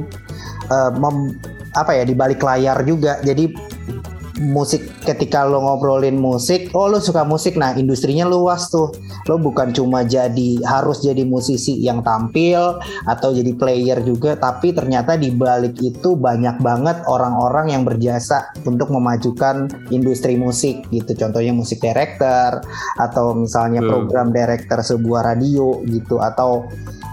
eh, 0.67 0.91
mem- 0.99 1.39
apa 1.71 1.95
ya 1.95 2.03
di 2.03 2.11
balik 2.11 2.43
layar 2.43 2.83
juga. 2.83 3.23
Jadi 3.23 3.70
musik 4.41 4.81
ketika 5.05 5.45
lo 5.45 5.61
ngobrolin 5.61 6.17
musik, 6.17 6.73
oh 6.73 6.89
lo 6.89 6.97
suka 6.97 7.21
musik, 7.21 7.53
nah 7.55 7.77
industrinya 7.77 8.25
luas 8.25 8.73
tuh. 8.73 8.89
Lo 9.29 9.37
bukan 9.37 9.69
cuma 9.71 10.01
jadi 10.01 10.57
harus 10.65 11.05
jadi 11.05 11.21
musisi 11.23 11.77
yang 11.77 12.01
tampil 12.01 12.81
atau 13.05 13.29
jadi 13.29 13.53
player 13.53 14.01
juga, 14.01 14.33
tapi 14.35 14.73
ternyata 14.73 15.15
di 15.15 15.29
balik 15.29 15.77
itu 15.77 16.17
banyak 16.17 16.57
banget 16.59 17.05
orang-orang 17.05 17.71
yang 17.71 17.85
berjasa 17.85 18.49
untuk 18.65 18.89
memajukan 18.89 19.69
industri 19.93 20.35
musik 20.35 20.89
gitu. 20.89 21.13
Contohnya 21.13 21.53
musik 21.53 21.77
director 21.77 22.65
atau 22.97 23.37
misalnya 23.37 23.85
Hmm. 23.85 23.89
program 23.89 24.27
director 24.33 24.81
sebuah 24.81 25.33
radio 25.35 25.81
gitu 25.85 26.17
atau 26.17 26.65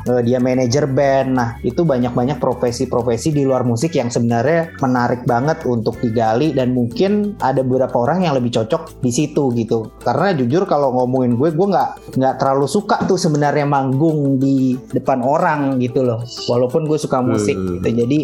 eh, 0.09 0.23
dia 0.25 0.41
manajer 0.41 0.89
band. 0.89 1.29
Nah, 1.37 1.51
itu 1.61 1.85
banyak-banyak 1.85 2.41
profesi-profesi 2.41 3.31
di 3.31 3.45
luar 3.45 3.63
musik 3.63 3.93
yang 3.95 4.09
sebenarnya 4.09 4.73
menarik 4.81 5.29
banget 5.29 5.63
untuk 5.69 6.01
digali 6.01 6.57
dan 6.57 6.73
mungkin 6.73 7.37
ada 7.45 7.61
beberapa 7.61 7.95
orang 8.01 8.25
yang 8.25 8.35
lebih 8.35 8.57
cocok 8.57 9.05
di 9.05 9.13
situ 9.13 9.53
gitu. 9.55 9.93
Karena 10.01 10.33
jujur 10.33 10.65
kalau 10.65 10.91
ngomongin 10.97 11.37
gue, 11.37 11.53
gue 11.53 11.69
nggak 11.69 12.17
nggak 12.17 12.35
terlalu 12.41 12.67
suka 12.67 13.05
tuh 13.05 13.21
sebenarnya 13.21 13.69
manggung 13.69 14.41
di 14.41 14.75
depan 14.91 15.21
orang 15.21 15.77
gitu 15.79 16.03
loh. 16.03 16.25
Walaupun 16.49 16.89
gue 16.89 16.97
suka 16.97 17.21
musik 17.21 17.55
Hmm. 17.59 17.81
gitu. 17.81 17.89
Jadi 18.05 18.19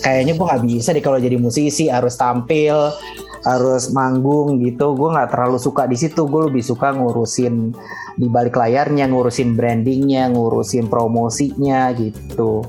kayaknya 0.00 0.32
gue 0.36 0.46
nggak 0.46 0.64
bisa 0.64 0.92
deh 0.92 1.02
kalau 1.02 1.18
jadi 1.18 1.36
musisi 1.40 1.88
harus 1.88 2.14
tampil 2.14 2.92
harus 3.44 3.92
manggung 3.92 4.58
gitu 4.64 4.96
gue 4.96 5.08
nggak 5.12 5.30
terlalu 5.30 5.60
suka 5.60 5.84
di 5.84 5.96
situ 6.00 6.24
gue 6.24 6.48
lebih 6.48 6.64
suka 6.64 6.96
ngurusin 6.96 7.76
di 8.16 8.26
balik 8.32 8.56
layarnya 8.56 9.04
ngurusin 9.12 9.52
brandingnya 9.52 10.32
ngurusin 10.32 10.88
promosinya 10.88 11.92
gitu 11.92 12.64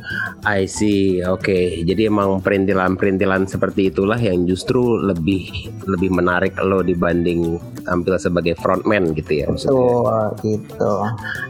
I 0.46 0.70
see, 0.70 1.26
oke. 1.26 1.82
Jadi 1.82 2.06
emang 2.06 2.38
perintilan-perintilan 2.38 3.50
seperti 3.50 3.90
itulah 3.90 4.22
yang 4.22 4.46
justru 4.46 5.02
lebih 5.02 5.74
lebih 5.90 6.14
menarik 6.14 6.54
lo 6.62 6.86
dibanding 6.86 7.58
tampil 7.82 8.14
sebagai 8.22 8.54
frontman 8.62 9.18
gitu 9.18 9.42
ya 9.42 9.50
maksudnya. 9.50 9.74
tuh 9.74 10.06
gitu 10.46 10.94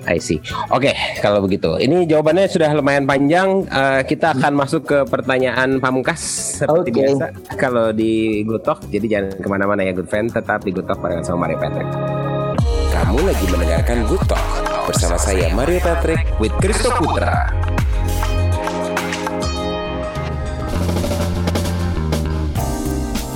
I 0.07 0.15
see. 0.15 0.39
Oke, 0.71 0.95
kalau 1.19 1.43
begitu. 1.43 1.75
Ini 1.75 2.07
jawabannya 2.07 2.47
sudah 2.47 2.71
lumayan 2.71 3.03
panjang. 3.03 3.67
Eh, 3.67 4.01
kita 4.07 4.31
akan 4.31 4.53
masuk 4.55 4.87
ke 4.87 4.97
pertanyaan 5.11 5.83
pamungkas 5.83 6.21
seperti 6.63 6.95
Oke. 6.95 6.99
biasa. 7.03 7.25
Kalau 7.59 7.91
di 7.91 8.43
Gutok, 8.47 8.87
jadi 8.87 9.14
jangan 9.15 9.39
ke 9.39 9.47
mana-mana 9.47 9.81
ya 9.87 9.95
good 9.95 10.11
friend. 10.11 10.27
Tetap 10.27 10.67
di 10.67 10.75
Gutok 10.75 10.99
barengan 10.99 11.23
sama 11.23 11.47
Mario 11.47 11.57
Patrick. 11.63 11.89
Kamu 12.91 13.19
lagi 13.23 13.45
mendengarkan 13.47 13.97
Gutok 14.11 14.43
bersama 14.91 15.15
saya 15.15 15.47
Mario 15.55 15.79
Patrick 15.79 16.19
with 16.43 16.51
Kristo 16.59 16.91
Putra. 16.99 17.47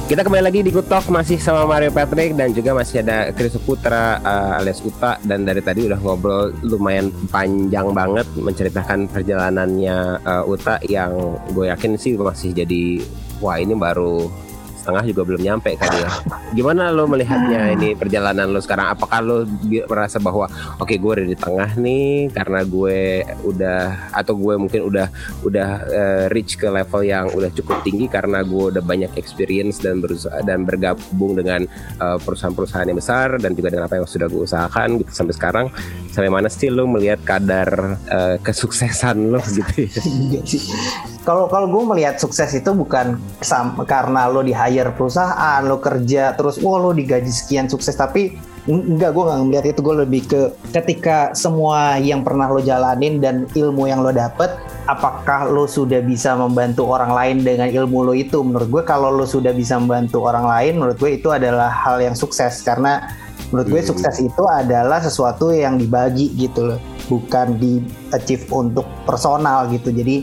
Kita 0.09 0.25
kembali 0.25 0.41
lagi 0.41 0.65
di 0.65 0.73
Good 0.73 0.89
Talk 0.89 1.05
masih 1.13 1.37
sama 1.37 1.69
Mario 1.69 1.93
Patrick 1.93 2.33
dan 2.33 2.49
juga 2.49 2.73
masih 2.73 3.05
ada 3.05 3.29
Chris 3.29 3.53
Putra 3.61 4.17
uh, 4.17 4.57
alias 4.57 4.81
Uta 4.81 5.21
dan 5.21 5.45
dari 5.45 5.61
tadi 5.61 5.85
udah 5.85 6.01
ngobrol 6.01 6.49
lumayan 6.65 7.13
panjang 7.29 7.93
banget 7.93 8.25
menceritakan 8.33 9.05
perjalanannya 9.05 10.17
uh, 10.25 10.49
Uta 10.49 10.81
yang 10.89 11.37
gue 11.53 11.69
yakin 11.69 11.93
sih 11.93 12.17
masih 12.17 12.57
jadi 12.57 13.05
wah 13.37 13.61
ini 13.61 13.77
baru 13.77 14.48
setengah 14.89 15.05
juga 15.05 15.21
belum 15.21 15.41
nyampe 15.45 15.77
kali 15.77 16.01
ya. 16.01 16.09
Gimana 16.57 16.89
lo 16.89 17.05
melihatnya 17.05 17.77
ini 17.77 17.93
perjalanan 17.93 18.49
lo 18.49 18.57
sekarang? 18.57 18.97
Apakah 18.97 19.21
lo 19.21 19.45
merasa 19.85 20.17
bahwa 20.17 20.49
oke 20.81 20.97
gue 20.97 21.11
udah 21.21 21.27
di 21.29 21.37
tengah 21.37 21.77
nih 21.77 22.33
karena 22.33 22.65
gue 22.65 23.21
udah 23.45 24.09
atau 24.17 24.33
gue 24.33 24.57
mungkin 24.57 24.81
udah 24.89 25.07
udah 25.45 25.69
eh, 25.93 26.25
reach 26.33 26.57
ke 26.57 26.65
level 26.65 27.05
yang 27.05 27.29
udah 27.29 27.53
cukup 27.53 27.85
tinggi 27.85 28.09
karena 28.09 28.41
gue 28.41 28.73
udah 28.73 28.81
banyak 28.81 29.13
experience 29.13 29.77
dan 29.77 30.01
berusaha 30.01 30.41
dan 30.41 30.65
bergabung 30.65 31.37
dengan 31.37 31.69
eh, 32.01 32.17
perusahaan-perusahaan 32.17 32.89
yang 32.89 32.97
besar 32.97 33.37
dan 33.37 33.53
juga 33.53 33.69
dengan 33.69 33.85
apa 33.85 34.01
yang 34.01 34.09
sudah 34.09 34.25
gue 34.25 34.41
usahakan 34.41 35.05
gitu 35.05 35.11
sampai 35.13 35.33
sekarang 35.37 35.65
sampai 36.09 36.33
mana 36.33 36.49
sih 36.49 36.73
lo 36.73 36.89
melihat 36.89 37.21
kadar 37.21 38.01
eh, 38.09 38.41
kesuksesan 38.41 39.29
lo 39.29 39.41
gitu 39.53 39.85
ya? 39.85 40.01
Kalau 41.29 41.45
kalau 41.45 41.69
gue 41.69 41.83
melihat 41.93 42.17
sukses 42.17 42.49
itu 42.57 42.73
bukan 42.73 43.21
sam- 43.37 43.77
karena 43.85 44.25
lo 44.25 44.41
di 44.41 44.49
hire 44.49 44.89
perusahaan, 44.89 45.61
lo 45.61 45.77
kerja 45.77 46.33
terus, 46.33 46.57
wah 46.57 46.81
lo 46.81 46.89
digaji 46.89 47.29
sekian 47.29 47.69
sukses, 47.69 47.93
tapi 47.93 48.33
en- 48.65 48.97
enggak 48.97 49.13
gue 49.13 49.23
nggak 49.29 49.45
melihat 49.45 49.65
itu 49.69 49.81
gue 49.85 49.95
lebih 50.09 50.21
ke 50.25 50.41
ketika 50.73 51.37
semua 51.37 52.01
yang 52.01 52.25
pernah 52.25 52.49
lo 52.49 52.57
jalanin 52.57 53.21
dan 53.21 53.45
ilmu 53.53 53.85
yang 53.85 54.01
lo 54.01 54.09
dapet, 54.09 54.49
apakah 54.89 55.45
lo 55.45 55.69
sudah 55.69 56.01
bisa 56.01 56.33
membantu 56.33 56.89
orang 56.89 57.13
lain 57.13 57.45
dengan 57.45 57.69
ilmu 57.69 58.09
lo 58.09 58.17
itu? 58.17 58.41
Menurut 58.41 58.65
gue 58.65 58.83
kalau 58.89 59.13
lo 59.13 59.29
sudah 59.29 59.53
bisa 59.53 59.77
membantu 59.77 60.25
orang 60.25 60.49
lain, 60.49 60.81
menurut 60.81 60.97
gue 60.97 61.13
itu 61.13 61.29
adalah 61.29 61.69
hal 61.69 62.01
yang 62.01 62.17
sukses 62.17 62.65
karena 62.65 63.05
menurut 63.53 63.69
gue 63.69 63.81
Hmm. 63.85 63.89
sukses 63.93 64.17
itu 64.17 64.43
adalah 64.49 64.97
sesuatu 64.97 65.53
yang 65.53 65.77
dibagi 65.77 66.33
gitu 66.33 66.73
loh 66.73 66.81
bukan 67.05 67.57
di 67.57 67.81
achieve 68.13 68.45
untuk 68.53 68.85
personal 69.09 69.65
gitu 69.73 69.89
jadi 69.89 70.21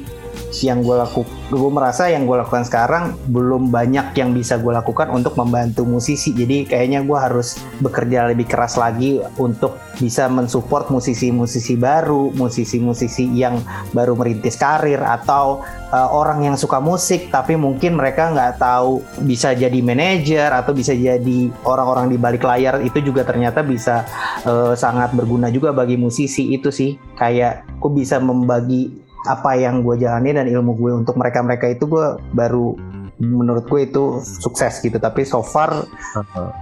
yang 0.63 0.81
gue 0.81 0.97
lakukan 0.97 1.29
gue 1.47 1.71
merasa 1.71 2.11
yang 2.11 2.27
gue 2.27 2.43
lakukan 2.43 2.67
sekarang 2.67 3.15
belum 3.31 3.71
banyak 3.71 4.19
yang 4.19 4.35
bisa 4.35 4.59
gue 4.59 4.75
lakukan 4.75 5.15
untuk 5.15 5.39
membantu 5.39 5.87
musisi. 5.87 6.35
Jadi 6.35 6.67
kayaknya 6.67 7.07
gue 7.07 7.15
harus 7.15 7.63
bekerja 7.79 8.27
lebih 8.27 8.51
keras 8.51 8.75
lagi 8.75 9.23
untuk 9.39 9.79
bisa 9.97 10.27
mensupport 10.27 10.91
musisi-musisi 10.91 11.79
baru 11.79 12.35
musisi-musisi 12.35 13.31
yang 13.33 13.63
baru 13.95 14.19
merintis 14.19 14.59
karir 14.59 15.01
atau 15.01 15.63
uh, 15.95 16.09
orang 16.11 16.45
yang 16.45 16.57
suka 16.59 16.83
musik 16.83 17.31
tapi 17.31 17.55
mungkin 17.55 17.95
mereka 17.97 18.35
nggak 18.35 18.61
tahu 18.61 19.01
bisa 19.25 19.55
jadi 19.55 19.79
manajer 19.81 20.51
atau 20.51 20.75
bisa 20.75 20.93
jadi 20.93 21.39
orang-orang 21.63 22.11
di 22.11 22.19
balik 22.19 22.43
layar. 22.43 22.83
Itu 22.83 22.99
juga 23.07 23.23
ternyata 23.23 23.63
bisa 23.63 24.03
uh, 24.43 24.75
sangat 24.75 25.15
berguna 25.15 25.47
juga 25.55 25.71
bagi 25.71 25.95
musisi. 25.95 26.51
Itu 26.51 26.75
sih 26.75 26.99
kayak 27.15 27.79
aku 27.79 27.95
bisa 27.95 28.19
membagi 28.19 29.06
apa 29.27 29.59
yang 29.59 29.83
gue 29.83 29.99
jalani 29.99 30.33
dan 30.33 30.47
ilmu 30.47 30.79
gue 30.79 30.93
untuk 31.05 31.19
mereka-mereka 31.19 31.75
itu 31.75 31.85
gue 31.91 32.17
baru 32.33 32.79
menurut 33.17 33.65
gue 33.65 33.89
itu 33.89 34.21
sukses 34.21 34.85
gitu 34.85 35.01
tapi 35.01 35.25
so 35.25 35.41
far 35.41 35.89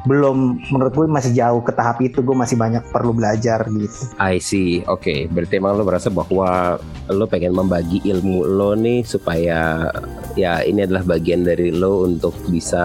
belum 0.07 0.63
menurut 0.71 0.95
gue 0.95 1.07
masih 1.11 1.35
jauh 1.35 1.59
ke 1.67 1.75
tahap 1.75 1.99
itu 1.99 2.23
gue 2.23 2.37
masih 2.37 2.55
banyak 2.55 2.83
perlu 2.95 3.11
belajar 3.11 3.67
gitu 3.67 4.15
I 4.19 4.39
see, 4.39 4.81
oke. 4.87 5.29
Berarti 5.31 5.59
emang 5.59 5.75
lo 5.75 5.83
merasa 5.83 6.09
bahwa 6.09 6.79
lo 7.11 7.25
pengen 7.27 7.53
membagi 7.53 8.01
ilmu 8.07 8.47
lo 8.47 8.79
nih 8.79 9.03
supaya 9.03 9.91
ya 10.35 10.63
ini 10.63 10.87
adalah 10.87 11.03
bagian 11.05 11.43
dari 11.43 11.75
lo 11.75 12.07
untuk 12.07 12.35
bisa 12.49 12.83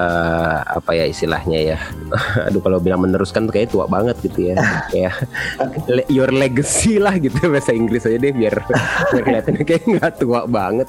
apa 0.65 0.97
ya 0.97 1.05
istilahnya 1.05 1.75
ya. 1.75 1.77
Aduh 2.49 2.59
kalau 2.59 2.81
bilang 2.81 3.05
meneruskan 3.05 3.45
tuh 3.47 3.53
kayak 3.53 3.69
tua 3.69 3.85
banget 3.85 4.17
gitu 4.25 4.53
ya. 4.53 4.55
kayak 4.91 5.15
le- 5.87 6.09
your 6.09 6.33
legacy 6.33 6.97
lah 6.97 7.15
gitu 7.21 7.37
bahasa 7.47 7.71
Inggris 7.71 8.09
aja 8.09 8.17
deh 8.17 8.33
biar 8.33 8.55
biar 9.13 9.23
kelihatannya 9.23 9.63
kayak 9.65 9.83
nggak 9.85 10.13
tua 10.17 10.49
banget. 10.49 10.87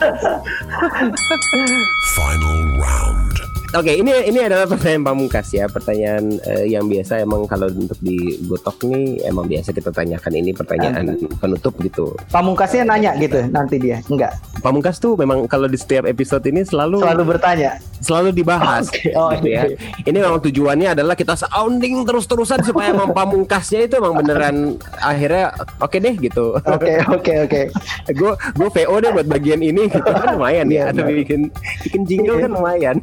Final 2.16 2.69
around. 2.80 3.19
Oke, 3.70 3.94
ini 3.94 4.10
ini 4.26 4.42
adalah 4.42 4.66
pertanyaan 4.72 5.06
pamungkas 5.06 5.54
ya, 5.54 5.70
pertanyaan 5.70 6.42
uh, 6.42 6.66
yang 6.66 6.90
biasa 6.90 7.22
emang 7.22 7.46
kalau 7.46 7.70
untuk 7.70 7.94
di 8.02 8.34
Gotok 8.50 8.82
nih 8.90 9.22
emang 9.30 9.46
biasa 9.46 9.70
kita 9.70 9.94
tanyakan 9.94 10.32
ini 10.42 10.50
pertanyaan 10.50 11.14
penutup 11.38 11.78
gitu. 11.78 12.10
Pamungkasnya 12.34 12.82
nanya 12.82 13.14
gitu 13.22 13.46
nanti 13.46 13.78
dia, 13.78 14.02
enggak? 14.10 14.34
Pamungkas 14.58 14.98
tuh 14.98 15.14
memang 15.14 15.46
kalau 15.46 15.70
di 15.70 15.78
setiap 15.78 16.02
episode 16.10 16.42
ini 16.50 16.66
selalu 16.66 16.98
selalu 16.98 17.22
bertanya, 17.36 17.78
selalu 18.02 18.34
dibahas. 18.34 18.90
Okay. 19.00 19.12
Oh, 19.14 19.30
gitu 19.38 19.54
ya. 19.54 19.70
Ini 20.02 20.18
memang 20.18 20.40
tujuannya 20.42 20.98
adalah 20.98 21.14
kita 21.14 21.36
sounding 21.38 22.02
terus-terusan 22.02 22.64
supaya 22.64 22.90
emang 22.90 23.14
pamungkasnya 23.14 23.86
itu 23.86 24.02
emang 24.02 24.18
beneran 24.18 24.80
akhirnya 24.98 25.54
oke 25.78 25.94
okay 25.94 25.98
deh 26.02 26.14
gitu. 26.18 26.58
Oke, 26.58 26.98
oke, 27.16 27.32
oke. 27.46 27.60
Gue 28.10 28.32
gue 28.34 28.68
VO 28.72 28.94
deh 28.98 29.10
buat 29.14 29.28
bagian 29.30 29.62
ini 29.62 29.86
gitu 29.86 30.10
kan 30.10 30.34
lumayan 30.34 30.66
ya. 30.72 30.90
Atau 30.90 31.06
bikin 31.06 31.54
bikin 31.86 32.02
jingle 32.08 32.40
kan 32.40 32.50
lumayan. 32.50 32.96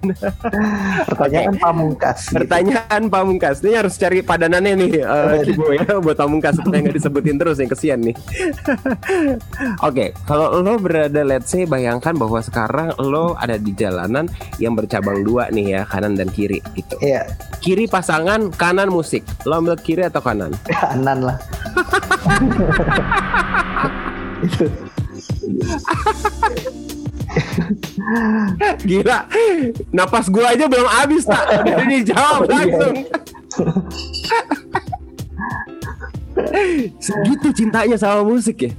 Pertanyaan 1.10 1.54
okay. 1.56 1.62
pamungkas. 1.62 2.20
Gitu. 2.30 2.36
Pertanyaan 2.42 3.02
pamungkas. 3.10 3.56
Ini 3.64 3.74
harus 3.84 3.94
cari 3.96 4.20
padanannya 4.22 4.74
nih 4.78 4.92
uh, 5.04 5.38
Kibo 5.44 5.72
ya 5.74 5.86
buat 6.06 6.18
pamungkas 6.18 6.58
supaya 6.60 6.80
nggak 6.84 6.98
disebutin 6.98 7.38
terus 7.38 7.58
yang 7.62 7.70
kesian 7.72 8.00
nih. 8.04 8.16
Oke, 8.28 9.38
okay, 9.82 10.10
kalau 10.26 10.60
lo 10.62 10.78
berada 10.80 11.22
let's 11.24 11.52
say 11.52 11.64
bayangkan 11.68 12.16
bahwa 12.18 12.40
sekarang 12.42 12.94
lo 13.02 13.38
ada 13.38 13.58
di 13.60 13.72
jalanan 13.74 14.26
yang 14.58 14.74
bercabang 14.74 15.24
dua 15.24 15.50
nih 15.54 15.80
ya, 15.80 15.82
kanan 15.86 16.18
dan 16.18 16.30
kiri 16.32 16.62
gitu. 16.74 16.96
Iya. 17.02 17.30
Kiri 17.62 17.86
pasangan, 17.90 18.54
kanan 18.54 18.90
musik. 18.90 19.24
Lo 19.46 19.60
ambil 19.60 19.78
kiri 19.80 20.06
atau 20.06 20.22
kanan? 20.22 20.54
Kanan 20.68 21.20
lah. 21.26 21.38
Itu. 24.46 24.70
Gila, 28.90 29.20
napas 29.90 30.30
gua 30.30 30.54
aja 30.54 30.66
belum 30.70 30.88
habis 30.88 31.26
tak. 31.26 31.44
Udah 31.66 32.02
jawab 32.06 32.42
oh, 32.46 32.46
iya. 32.46 32.54
langsung. 32.54 32.96
Segitu 37.02 37.48
cintanya 37.64 37.98
sama 37.98 38.22
musik 38.24 38.70
ya? 38.70 38.72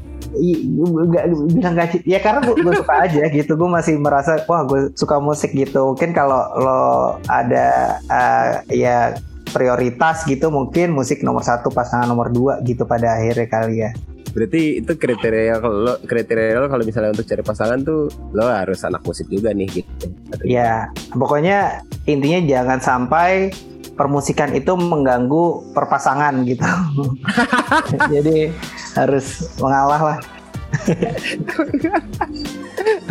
Gak, 1.09 1.25
bilang 1.51 1.75
gak 1.75 2.05
ya 2.05 2.21
karena 2.21 2.45
gue, 2.45 2.61
gue 2.61 2.75
suka 2.77 2.95
aja 3.01 3.27
gitu 3.33 3.57
gue 3.57 3.71
masih 3.73 3.97
merasa 3.97 4.45
wah 4.45 4.61
gue 4.69 4.93
suka 4.93 5.17
musik 5.19 5.57
gitu 5.57 5.97
mungkin 5.97 6.12
kalau 6.12 6.53
lo 6.61 6.83
ada 7.27 7.97
uh, 8.07 8.61
ya 8.69 9.17
prioritas 9.51 10.29
gitu 10.29 10.53
mungkin 10.53 10.93
musik 10.93 11.25
nomor 11.25 11.43
satu 11.43 11.73
pasangan 11.73 12.07
nomor 12.07 12.29
dua 12.29 12.61
gitu 12.61 12.85
pada 12.85 13.17
akhirnya 13.17 13.49
kali 13.49 13.75
ya 13.88 13.91
Berarti 14.33 14.85
itu 14.85 14.93
kriteria 14.95 15.55
kalau 15.59 15.95
kriteria 16.05 16.61
lo 16.61 16.69
kalau 16.69 16.85
misalnya 16.85 17.17
untuk 17.17 17.27
cari 17.27 17.43
pasangan 17.43 17.79
tuh 17.83 18.12
lo 18.37 18.45
harus 18.47 18.81
anak 18.85 19.03
musik 19.03 19.27
juga 19.29 19.51
nih 19.57 19.69
gitu. 19.83 20.07
Ya, 20.45 20.93
pokoknya 21.17 21.83
intinya 22.05 22.41
jangan 22.45 22.79
sampai 22.79 23.51
permusikan 23.99 24.55
itu 24.55 24.79
mengganggu 24.79 25.75
perpasangan 25.75 26.47
gitu. 26.47 26.62
Jadi 28.14 28.55
harus 28.95 29.51
mengalah 29.59 30.01
lah. 30.14 30.19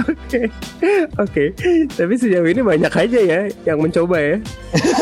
Oke, 0.08 0.42
oke. 1.18 1.44
Tapi 1.90 2.14
sejauh 2.16 2.46
ini 2.48 2.62
banyak 2.62 2.94
aja 2.94 3.20
ya 3.20 3.40
yang 3.66 3.82
mencoba 3.82 4.18
ya. 4.22 4.38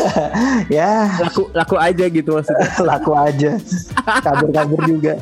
ya. 0.80 0.92
Laku 1.20 1.52
laku 1.52 1.76
aja 1.76 2.04
gitu 2.08 2.30
maksudnya. 2.32 2.68
laku 2.90 3.12
aja. 3.12 3.52
Kabur-kabur 4.24 4.80
juga. 4.88 5.14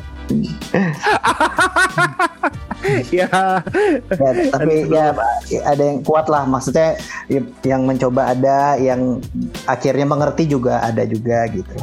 Ya. 3.11 3.33
ya 3.61 4.29
tapi 4.51 4.75
ya 4.89 5.15
ada 5.65 5.83
yang 5.83 5.99
kuat 6.05 6.29
lah. 6.29 6.45
Maksudnya 6.45 6.97
yang 7.63 7.85
mencoba 7.85 8.33
ada 8.33 8.77
yang 8.77 9.21
akhirnya 9.65 10.05
mengerti 10.05 10.49
juga 10.49 10.81
ada 10.81 11.05
juga 11.05 11.45
gitu. 11.49 11.75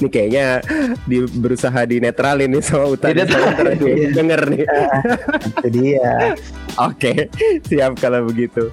Ini 0.00 0.08
kayaknya 0.08 0.64
di, 1.04 1.20
berusaha 1.28 1.84
di 1.84 2.00
netral 2.00 2.40
ini 2.40 2.64
sama 2.64 2.88
Uta 2.88 3.12
dia 3.12 3.28
denger 4.16 4.40
nih. 4.48 4.64
Itu 5.44 5.68
dia 5.68 6.32
Oke, 6.78 7.26
siap 7.68 7.98
kalau 7.98 8.26
begitu. 8.28 8.70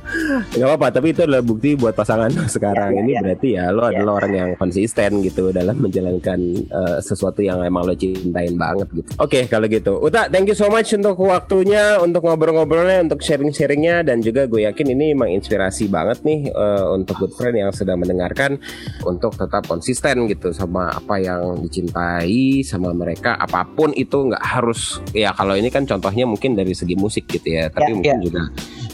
Gak 0.53 0.67
apa-apa, 0.67 0.93
tapi 0.99 1.15
itu 1.15 1.25
adalah 1.25 1.41
bukti 1.41 1.73
buat 1.73 1.97
pasangan 1.97 2.29
sekarang. 2.45 2.93
Ya, 2.93 2.99
ya, 2.99 3.03
Ini 3.03 3.11
ya. 3.11 3.19
berarti 3.23 3.47
ya 3.57 3.65
lo 3.73 3.81
ya. 3.87 3.97
adalah 3.97 4.13
orang 4.23 4.33
yang 4.35 4.49
konsisten 4.59 5.25
gitu 5.25 5.49
dalam 5.49 5.79
menjalankan 5.81 6.39
uh, 6.69 6.97
sesuatu 7.01 7.41
yang 7.41 7.63
emang 7.65 7.87
lo 7.87 7.95
cintain 7.97 8.53
banget 8.53 8.87
gitu. 8.93 9.09
Oke, 9.17 9.49
kalau 9.49 9.65
gitu. 9.65 9.97
Uta, 9.97 10.29
thank 10.29 10.45
you 10.45 10.57
so 10.57 10.69
much 10.69 10.93
untuk 10.93 11.17
waktunya, 11.23 11.97
untuk 11.97 12.25
ngobrol-ngobrolnya, 12.27 13.07
untuk 13.07 13.23
sharing-sharingnya 13.23 14.05
dan 14.05 14.21
juga 14.21 14.45
gue 14.45 14.67
yakin 14.67 14.87
ini 14.93 15.17
menginspirasi 15.17 15.89
banget 15.89 16.21
nih 16.21 16.51
uh, 16.53 16.93
untuk 16.93 17.17
good 17.17 17.33
friend 17.33 17.57
yang 17.57 17.71
sedang 17.73 18.01
mendengarkan 18.01 18.59
untuk 19.05 19.33
tetap 19.33 19.65
konsisten 19.65 20.27
gitu 20.29 20.51
sama 20.51 20.91
apa 20.93 21.17
yang 21.21 21.61
dicintai 21.63 22.61
sama 22.61 22.91
mereka 22.91 23.37
apa 23.37 23.63
pun 23.63 23.93
itu 23.93 24.31
nggak 24.31 24.43
harus 24.43 24.99
ya 25.13 25.31
kalau 25.33 25.55
ini 25.55 25.69
kan 25.69 25.85
contohnya 25.85 26.25
mungkin 26.25 26.57
dari 26.57 26.73
segi 26.73 26.95
musik 26.97 27.29
gitu 27.29 27.47
ya. 27.47 27.69
Tapi 27.69 27.86
tapi 27.87 28.03
mungkin 28.03 28.19
yeah. 28.19 28.19
juga 28.19 28.43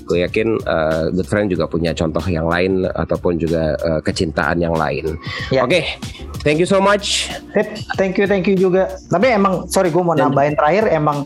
gue 0.03 0.19
yakin 0.29 0.47
uh, 0.67 1.09
good 1.15 1.27
friend 1.27 1.47
juga 1.49 1.65
punya 1.65 1.95
contoh 1.95 2.21
yang 2.27 2.45
lain 2.45 2.85
ataupun 2.91 3.39
juga 3.39 3.79
uh, 3.81 4.03
kecintaan 4.03 4.59
yang 4.59 4.75
lain. 4.75 5.15
Yeah. 5.47 5.63
Oke, 5.63 5.79
okay. 5.79 5.83
thank 6.43 6.59
you 6.59 6.67
so 6.67 6.83
much. 6.83 7.31
Thank 7.95 8.19
you, 8.19 8.27
thank 8.27 8.45
you 8.45 8.59
juga. 8.59 8.99
Tapi 9.07 9.31
emang 9.31 9.71
sorry 9.71 9.89
gue 9.89 10.03
mau 10.03 10.13
Dan, 10.13 10.29
nambahin 10.29 10.59
terakhir 10.59 10.91
emang 10.91 11.23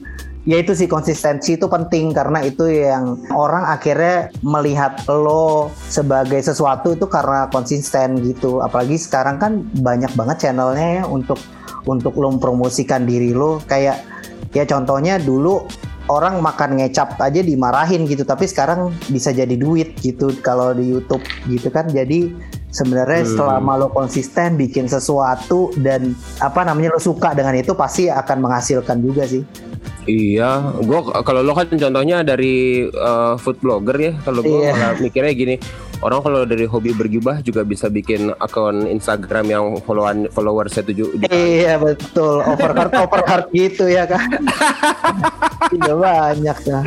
ya 0.47 0.63
itu 0.63 0.71
sih 0.71 0.87
konsistensi 0.87 1.59
itu 1.59 1.67
penting 1.67 2.15
karena 2.15 2.39
itu 2.39 2.71
yang 2.71 3.19
orang 3.35 3.67
akhirnya 3.67 4.31
melihat 4.39 5.03
lo 5.11 5.67
sebagai 5.91 6.39
sesuatu 6.39 6.95
itu 6.95 7.03
karena 7.11 7.51
konsisten 7.51 8.23
gitu 8.23 8.63
apalagi 8.63 8.95
sekarang 8.95 9.43
kan 9.43 9.59
banyak 9.83 10.07
banget 10.15 10.47
channelnya 10.47 11.03
ya 11.03 11.03
untuk 11.03 11.35
untuk 11.83 12.15
lo 12.15 12.31
mempromosikan 12.31 13.03
diri 13.03 13.35
lo 13.35 13.59
kayak 13.67 13.99
ya 14.55 14.63
contohnya 14.63 15.19
dulu 15.19 15.67
orang 16.07 16.39
makan 16.39 16.79
ngecap 16.79 17.19
aja 17.19 17.43
dimarahin 17.43 18.07
gitu 18.07 18.23
tapi 18.23 18.47
sekarang 18.47 18.95
bisa 19.11 19.35
jadi 19.35 19.53
duit 19.55 19.95
gitu 19.99 20.31
kalau 20.39 20.71
di 20.71 20.87
YouTube 20.87 21.23
gitu 21.51 21.67
kan 21.67 21.87
jadi 21.91 22.31
sebenarnya 22.71 23.23
hmm. 23.27 23.31
selama 23.35 23.71
lo 23.79 23.87
konsisten 23.91 24.55
bikin 24.55 24.87
sesuatu 24.87 25.71
dan 25.79 26.15
apa 26.39 26.63
namanya 26.63 26.95
lo 26.95 27.01
suka 27.01 27.35
dengan 27.35 27.55
itu 27.55 27.75
pasti 27.75 28.07
akan 28.07 28.37
menghasilkan 28.43 28.97
juga 29.03 29.27
sih 29.27 29.43
Iya, 30.07 30.79
gua 30.87 31.03
kalau 31.19 31.43
lo 31.43 31.51
kan 31.51 31.67
contohnya 31.67 32.23
dari 32.23 32.87
uh, 32.87 33.35
food 33.35 33.59
blogger 33.59 33.99
ya. 33.99 34.11
Kalau 34.23 34.39
gue 34.39 34.71
iya. 34.71 34.95
mikirnya 34.95 35.35
gini, 35.35 35.55
orang 36.05 36.19
kalau 36.21 36.41
dari 36.45 36.65
hobi 36.69 36.93
bergibah 36.93 37.41
juga 37.41 37.65
bisa 37.65 37.89
bikin 37.89 38.29
akun 38.37 38.85
Instagram 38.85 39.45
yang 39.49 39.65
followan 39.81 40.29
follower 40.29 40.69
saya 40.69 40.85
tujuh 40.93 41.25
iya 41.33 41.81
betul. 41.81 42.45
Overheart 42.45 42.93
overheart 42.93 43.47
gitu 43.49 43.89
ya 43.89 44.05
kan 44.05 44.29
tidak 45.73 45.95
banyak 46.05 46.57
ya 46.69 46.79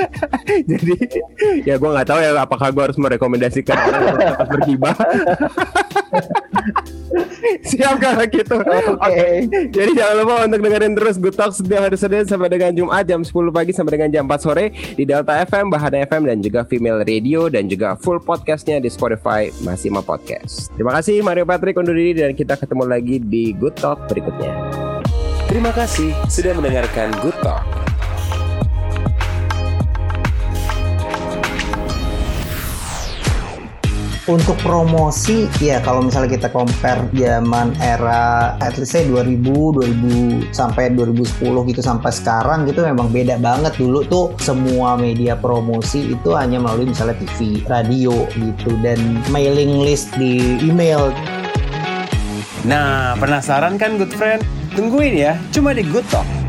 jadi 0.70 0.94
ya 1.64 1.74
gue 1.80 1.90
nggak 1.90 2.08
tahu 2.08 2.18
ya 2.20 2.30
apakah 2.36 2.68
gue 2.68 2.82
harus 2.90 2.98
merekomendasikan 3.00 3.76
orang 3.76 4.04
bergibah 4.48 4.96
Siap 7.60 7.94
kalau 8.00 8.24
gitu. 8.28 8.56
Oke. 8.56 8.96
Okay. 8.98 9.34
Jadi 9.68 9.90
jangan 9.98 10.14
lupa 10.24 10.34
untuk 10.48 10.60
dengerin 10.64 10.92
terus 10.96 11.16
Good 11.20 11.36
Talk 11.36 11.52
setiap 11.52 11.84
hari 11.84 11.98
Senin 11.98 12.24
sampai 12.24 12.48
dengan 12.48 12.72
Jumat 12.72 13.04
jam 13.04 13.20
10 13.20 13.32
pagi 13.52 13.72
sampai 13.76 13.92
dengan 14.00 14.08
jam 14.08 14.24
4 14.24 14.44
sore 14.44 14.72
di 14.96 15.04
Delta 15.04 15.36
FM, 15.44 15.68
Bahana 15.68 16.04
FM 16.06 16.22
dan 16.28 16.38
juga 16.40 16.60
Female 16.64 17.04
Radio 17.04 17.52
dan 17.52 17.68
juga 17.68 17.98
full 17.98 18.22
podcastnya 18.22 18.80
di 18.80 18.88
Spotify 18.88 19.52
Masima 19.66 20.00
Podcast. 20.00 20.72
Terima 20.78 20.96
kasih 20.96 21.20
Mario 21.20 21.44
Patrick 21.44 21.76
undur 21.76 21.96
diri 21.96 22.16
dan 22.16 22.32
kita 22.32 22.56
ketemu 22.56 22.84
lagi 22.88 23.16
di 23.20 23.52
Good 23.52 23.76
Talk 23.80 24.08
berikutnya. 24.08 24.52
Terima 25.50 25.68
kasih 25.74 26.16
sudah 26.32 26.56
mendengarkan 26.56 27.12
Good 27.20 27.36
Talk. 27.44 27.81
Untuk 34.30 34.54
promosi 34.62 35.50
ya 35.58 35.82
kalau 35.82 36.06
misalnya 36.06 36.38
kita 36.38 36.48
compare 36.54 37.10
zaman 37.10 37.74
era 37.82 38.54
at 38.62 38.78
least 38.78 38.94
say 38.94 39.02
2000 39.10 39.42
2000 39.42 40.54
sampai 40.54 40.94
2010 40.94 41.42
gitu 41.42 41.80
sampai 41.82 42.10
sekarang 42.14 42.62
gitu 42.70 42.86
memang 42.86 43.10
beda 43.10 43.42
banget 43.42 43.74
dulu 43.74 44.06
tuh 44.06 44.26
semua 44.38 44.94
media 44.94 45.34
promosi 45.34 46.14
itu 46.14 46.38
hanya 46.38 46.62
melalui 46.62 46.94
misalnya 46.94 47.18
TV, 47.18 47.66
radio 47.66 48.14
gitu 48.38 48.78
dan 48.84 48.98
mailing 49.34 49.82
list 49.82 50.14
di 50.14 50.58
email. 50.62 51.10
Nah, 52.62 53.18
penasaran 53.18 53.74
kan 53.74 53.98
good 53.98 54.14
friend? 54.14 54.38
Tungguin 54.78 55.18
ya, 55.18 55.34
cuma 55.50 55.74
di 55.74 55.82
Good 55.82 56.06
Talk 56.08 56.41